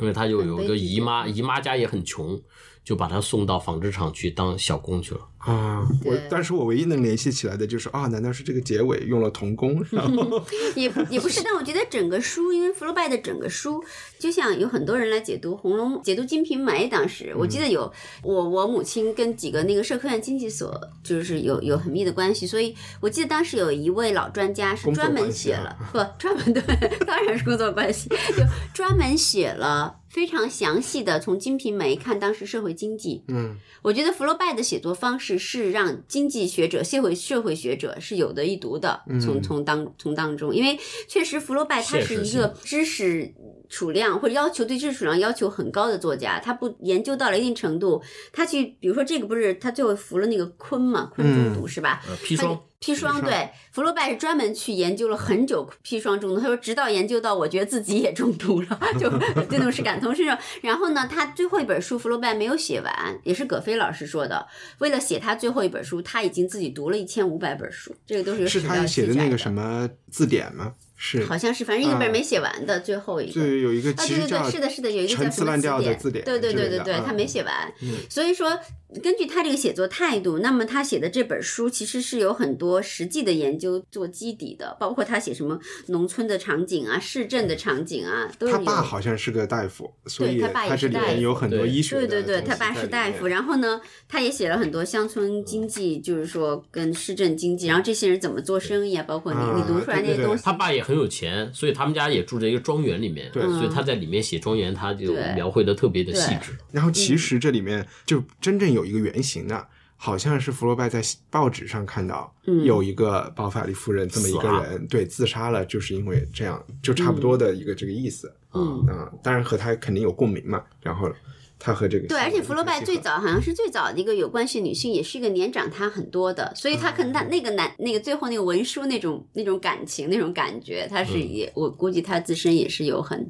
[0.00, 2.42] 因为她就有一个姨妈，姨妈家也很穷，
[2.82, 5.20] 就把她送到纺织厂去当小工去了。
[5.38, 9.84] 啊，我对但是我唯一能联系起来的就是啊，难道是这个结尾用了童工？
[9.90, 13.82] 然后也也不是，但我觉得整个书，因为福楼拜的整个书，
[14.18, 16.86] 就像有很多人来解读《红楼梦》，解读《金瓶梅》。
[16.90, 17.90] 当时我记得有
[18.22, 26.62] 我我母亲跟几个那个社科院经济所就是有有很密的关系，所以我记得当时有一位老专家是专门写了，不专门对，
[27.06, 28.42] 当然是工作关系，就
[28.74, 42.54] 专门写了非常详细的从《金瓶梅》看当时社会经济，嗯我觉得福楼拜的写作方式是让经济学者、社会社会学者是有的一读的，从从当从当中，因为确实福楼拜他现实性是一个。
[42.62, 43.34] 知识
[43.68, 48.02] 储量或者要求对知识储量要求很高的作家，他不研究到了一定程度，
[48.32, 52.02] 他去比如说这个不是他最后服了那个醌嘛，醌中毒是吧？
[52.08, 56.40] 呃，砒霜砒霜对，福楼拜是专门去研究了很久砒霜中毒。
[56.40, 59.10] 他说，直到研究到我觉得自己也中毒了， 就
[59.50, 60.32] 这种是感同身受。
[60.62, 64.46] 然后呢，他最后一本书福楼拜没有写完，也是葛飞老师说的。
[64.78, 70.72] 为了写他最后一本书，他已经自己读了一千五百本书，这个都是有是他写的那个什么字典吗？
[71.00, 73.40] 是，好像是，反正一本啊没写完的最后一个。
[73.40, 77.72] 对，有一个啊，对对对，是的，是的，有一个叫什么词滥调的典，字典对对对对对，啊他没写完。
[77.82, 78.58] 嗯所以说，
[79.00, 88.58] 根据他这个写作态度，那么他写的这本书其实是有很多实际的研究做基底的，包括他写什么农村的场景啊、市镇的场景啊，都是有。
[88.58, 106.56] 他爸好像是个大夫，所以对他爸也他这里是大夫面有很多对医学的对对对，他爸是大夫，然后呢，他也写了很多乡村经济，就是说跟市镇经济，然后这些人怎么做生意啊，包括你、啊你读出来那对对对些东西，他爸也很有钱，所以他们家也住在一个庄园里面，对所以他在里面写庄园，他就描绘的特别的细致。
[106.72, 118.32] 然后其实这里面就真正有一个原型的，好像是福楼拜在报纸上看到嗯有一个包法利夫人这么一个人，对，自杀了，就是因为这样，就差不多的一个这个意思。
[118.54, 120.64] 嗯啊，当然和他肯定有共鸣嘛。
[120.80, 121.12] 然后
[121.58, 133.26] 他和这个对，而且福楼拜最早好像是最早的一个有关系女性，也是一个年长她很多的，所以她可能她那个男那个最后那个文书那种那种感情那种感觉，她是也、我估计她自身也是有很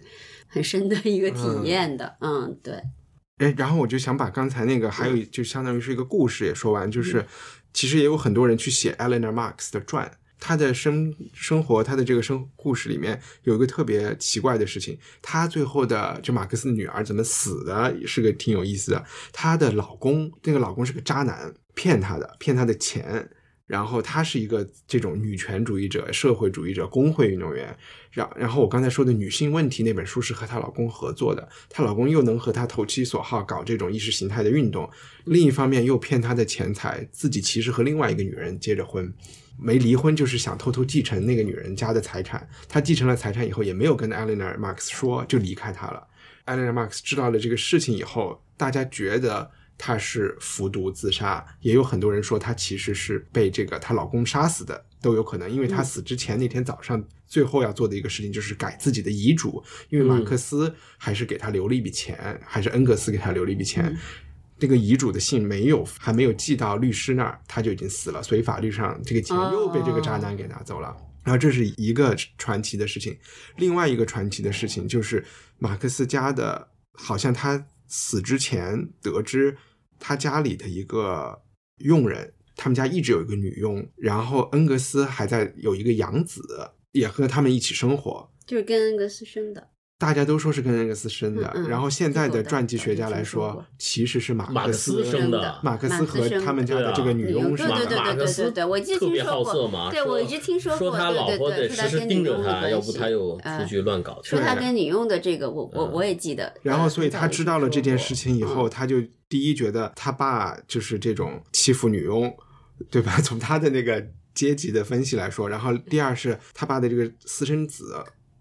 [0.46, 2.74] 很深的一个体验的，嗯对，
[3.38, 7.24] 哎，然后我就想把刚才那个还有就相当于是一个故事也说完，就是
[7.72, 19.04] 其实也有很多人去写 Eleanor Marx 的传，他的生生活，他的这个生故事里面有一个特别奇怪的事情，她最后的就马克思的女儿怎么死的，是个挺有意思的。
[19.32, 23.28] 她的老公，那个老公是个渣男，骗她的，骗她的钱。
[23.66, 27.76] 然后她是一个这种女权主义者、社会主义者、工会运动员。
[28.10, 34.88] 然然后我刚才说的女性问题那本书是和她老公合作的，她老公又能和她投其所好搞这种意识形态的运动，
[35.26, 39.12] 另一方面又骗她的钱财，自己其实和另外一个女人结着婚。
[39.60, 42.48] 没离婚就是想偷偷继承那个女人家的财产。
[42.68, 46.06] 他继承了财产以后，也没有跟 Eleanor Marx 说，就离开她了。
[46.46, 55.50] Eleanor Marx 知道了这个事情以后，大家觉得她是服毒自杀，也有很多人说她其实是被这个她老公杀死的，都有可能。
[55.50, 63.94] 因为她死之前那天早上，最后要做的一个事情就是改自己的遗嘱，因为马克思还是给她留了一笔钱，还是恩格斯给她留了一笔钱。
[64.58, 70.96] 这个遗嘱的信没有还没有寄到律师那儿，他就已经死了，所以法律上这个钱又被这个渣男给拿走了。
[71.24, 73.16] 然后这是一个传奇的事情，
[73.56, 75.24] 另外一个传奇的事情就是
[75.58, 79.56] 马克思家的，好像他死之前得知
[79.98, 81.42] 他家里的一个
[81.78, 86.42] 佣人，他们家一直有一个女佣，然后恩格斯还在有一个养子，
[86.92, 88.30] 也和他们一起生活。
[88.46, 89.68] 就是跟恩格斯生的。
[89.98, 99.52] 大家都说是跟恩格斯生的，嗯嗯然后现在的传记学家来说，其实是马马克思生的马克思和他们家的这个女佣是吧对对对马克思对对对，我记得听特别好说过。
[99.52, 104.40] 色嘛，对我一直听说过说他老婆对对对得时时盯着他，要不他又呃出去乱搞去说。
[104.40, 106.54] 他跟女佣的这个，我我嗯我也记得。
[106.62, 112.32] 然后，呃所以他知道了这件事情以后，嗯他就第一觉得他爸就是这种欺负女佣，
[112.88, 113.18] 对吧？
[113.20, 114.00] 从他的那个
[114.32, 117.84] 阶级的分析来说，然后第二是他爸的这个私生子，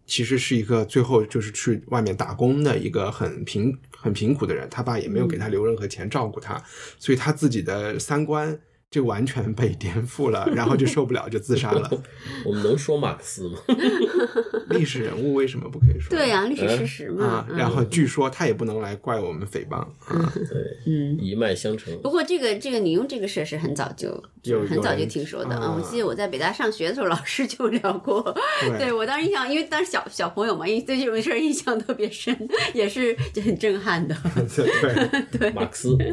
[0.08, 6.64] 其实是一个最后就是去外面打工的一个很贫很贫苦的人，他爸也没有给他留任何钱照顾他，
[6.98, 8.58] 所以他自己的三观
[8.90, 11.90] 就完全被颠覆了，然后就受不了就自杀了。
[12.46, 13.60] 我们能说马克思吗？
[14.70, 16.10] 历史人物为什么不可以说？
[16.10, 19.76] 对呀、历史事实嘛啊。，嗯然后据说他也不能来怪我们诽谤
[20.06, 20.34] 啊。
[20.34, 21.18] 对， 嗯。
[21.20, 21.94] 一脉相承。
[22.02, 24.08] 不过这个这个你用这个事儿是很早就
[24.44, 25.66] 有很早就听说的啊！
[25.66, 28.34] 啊我记得我在北大上学的时候，老师就聊过。
[28.62, 32.34] 对对我当时印象，因为当时小小朋友嘛，因为对这种事儿印象特别深，
[32.74, 34.16] 也是就很震撼的。
[34.56, 36.04] 对，对，马克思主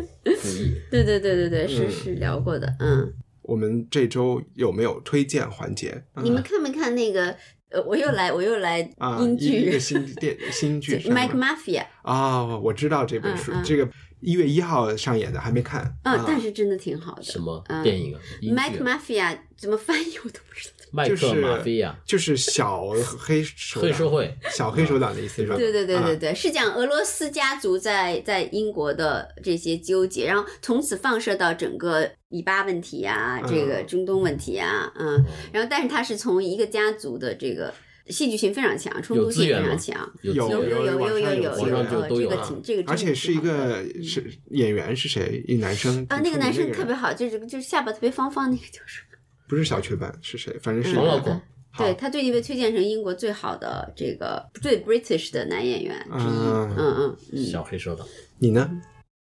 [0.48, 2.63] 义，对对对对对，是嗯是聊过的。
[2.78, 3.12] 嗯，
[3.42, 6.04] 我们这周有没有推荐环节？
[6.22, 7.36] 你们看没看那个？
[7.70, 11.82] 呃，我又来，我又来啊，英一一个剧新电新剧 《Mike Mafia》。
[12.02, 13.88] 啊，我知道这本书嗯，嗯这个
[14.24, 15.94] 一月一号上演的，还没看。
[16.04, 16.24] 嗯，啊。
[16.26, 17.22] 但是真的挺好的。
[17.22, 17.62] 什么？
[17.68, 17.82] 嗯。
[17.82, 20.74] 电影 Mike 啊 Mafia 怎么翻译我都不知道。
[20.90, 22.86] 麦克马菲亚，就是小
[23.18, 23.90] 黑手党。
[23.90, 25.56] 黑社会，小黑手党的意思是吧？
[25.56, 37.74] 对对对对啊对，是讲俄罗斯家族在在英国的这些纠结，然后从此放射到整个以巴问题啊，嗯这个中东问题啊，嗯，然后但是他是从一个家族的这个
[38.06, 41.54] 戏剧性非常强，冲突性非常强，有有有有有有有
[42.08, 45.42] 这个这个而且是一个是演员是谁？
[45.48, 49.18] 一男生啊，那个男生特别好，就是就是下巴特别方方那个叫什么？
[49.48, 50.56] 不是小雀斑是谁？
[50.60, 51.40] 反正是王老公
[51.76, 56.76] 对他最近被推荐成英国最好的这个最 British 的男演员之一。
[56.76, 58.04] 嗯嗯，小黑说的。
[58.38, 58.70] 你呢？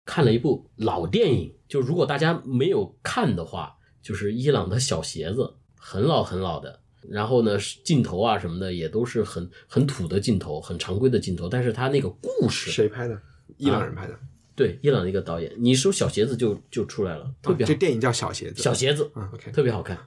[0.03, 3.71] 看了一部老电影，就如果大家没有看的话，
[4.01, 6.81] 就是伊朗的小鞋子，很老很老的。
[7.09, 11.49] 然后呢，镜头啊什么的也都是很很土的镜头，很常规的镜头。
[11.49, 13.19] 但是他那个故事，谁拍的？
[13.57, 14.17] 伊朗人拍的，
[14.55, 17.75] 对伊朗的一个导演，你说小鞋子就就出来了，特别这。
[17.75, 18.61] 电影叫《小鞋子》。
[18.63, 19.97] 小鞋子啊，OK，特别好看。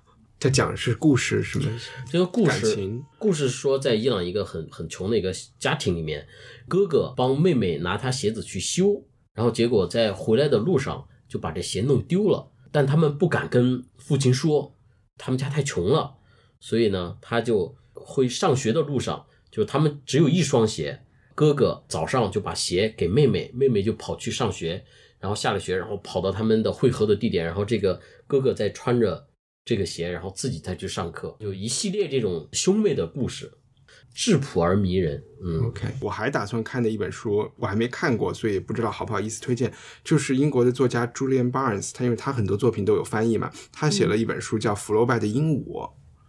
[0.41, 1.65] 它讲的是故事什么？
[2.11, 6.27] 这个故事感情，故事说在伊朗一个很很穷的一个家庭里面，
[6.69, 14.75] 哥哥帮妹妹拿他鞋子去修，然后结果在回来的路上就把这鞋弄丢了，但他们不敢跟父亲说，
[15.17, 16.17] 他们家太穷了，
[16.65, 20.99] 所以呢，他就会上学的路上，就他们只有一双鞋，
[21.35, 24.83] 哥哥早上就把鞋给妹妹，妹妹就跑去上学，
[25.19, 29.29] 然后下了学，然后跑到他们的汇合的地点，然后这个哥哥再穿着
[29.63, 33.53] 这个鞋，然后自己再去上课，就一系列这种兄妹的故事，
[34.15, 35.23] 质朴而迷人。
[35.45, 39.71] 嗯，OK，我还打算看的一本书，我还没看过，所以不知道好不好意思推荐。
[40.03, 45.65] 就是英国的作家 Julian Barnes，他因为他很多作品都有翻译嘛，他写了一本书叫《福楼拜的鹦鹉》。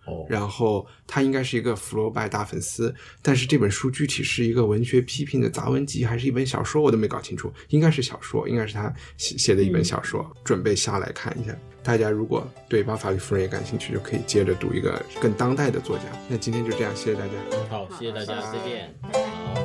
[0.05, 7.51] 哦，然后他应该是一个福楼拜大粉丝，但是这本书具体是一个文学批评的杂文集，还是一本小说，我都没搞清楚。
[7.69, 11.55] 应该是小说，应该是他写写的一本小说，准备下来看一下。
[11.83, 16.03] 大家如果对巴法利夫人也感兴趣，就可以接着读一个更当代的作家。
[16.27, 17.33] 那今天就这样，谢谢大家。
[17.69, 18.93] 好，谢谢大家，再见。
[19.11, 19.55] 好。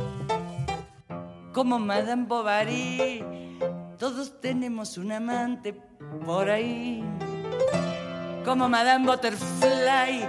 [1.53, 3.25] como Madame Bovary.
[3.99, 5.75] Todos tenemos un amante
[6.25, 7.03] por ahí.
[8.45, 10.27] Como Madame Butterfly.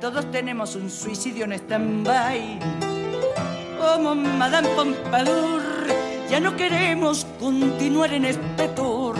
[0.00, 2.58] Todos tenemos un suicidio en stand-by.
[3.78, 5.62] Como Madame Pompadour.
[6.28, 9.16] Ya no queremos continuar en este tour.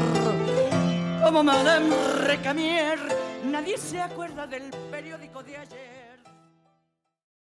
[1.24, 1.94] Como Madame
[2.24, 2.98] Recamier.
[3.44, 5.99] Nadie se acuerda del periódico de ayer.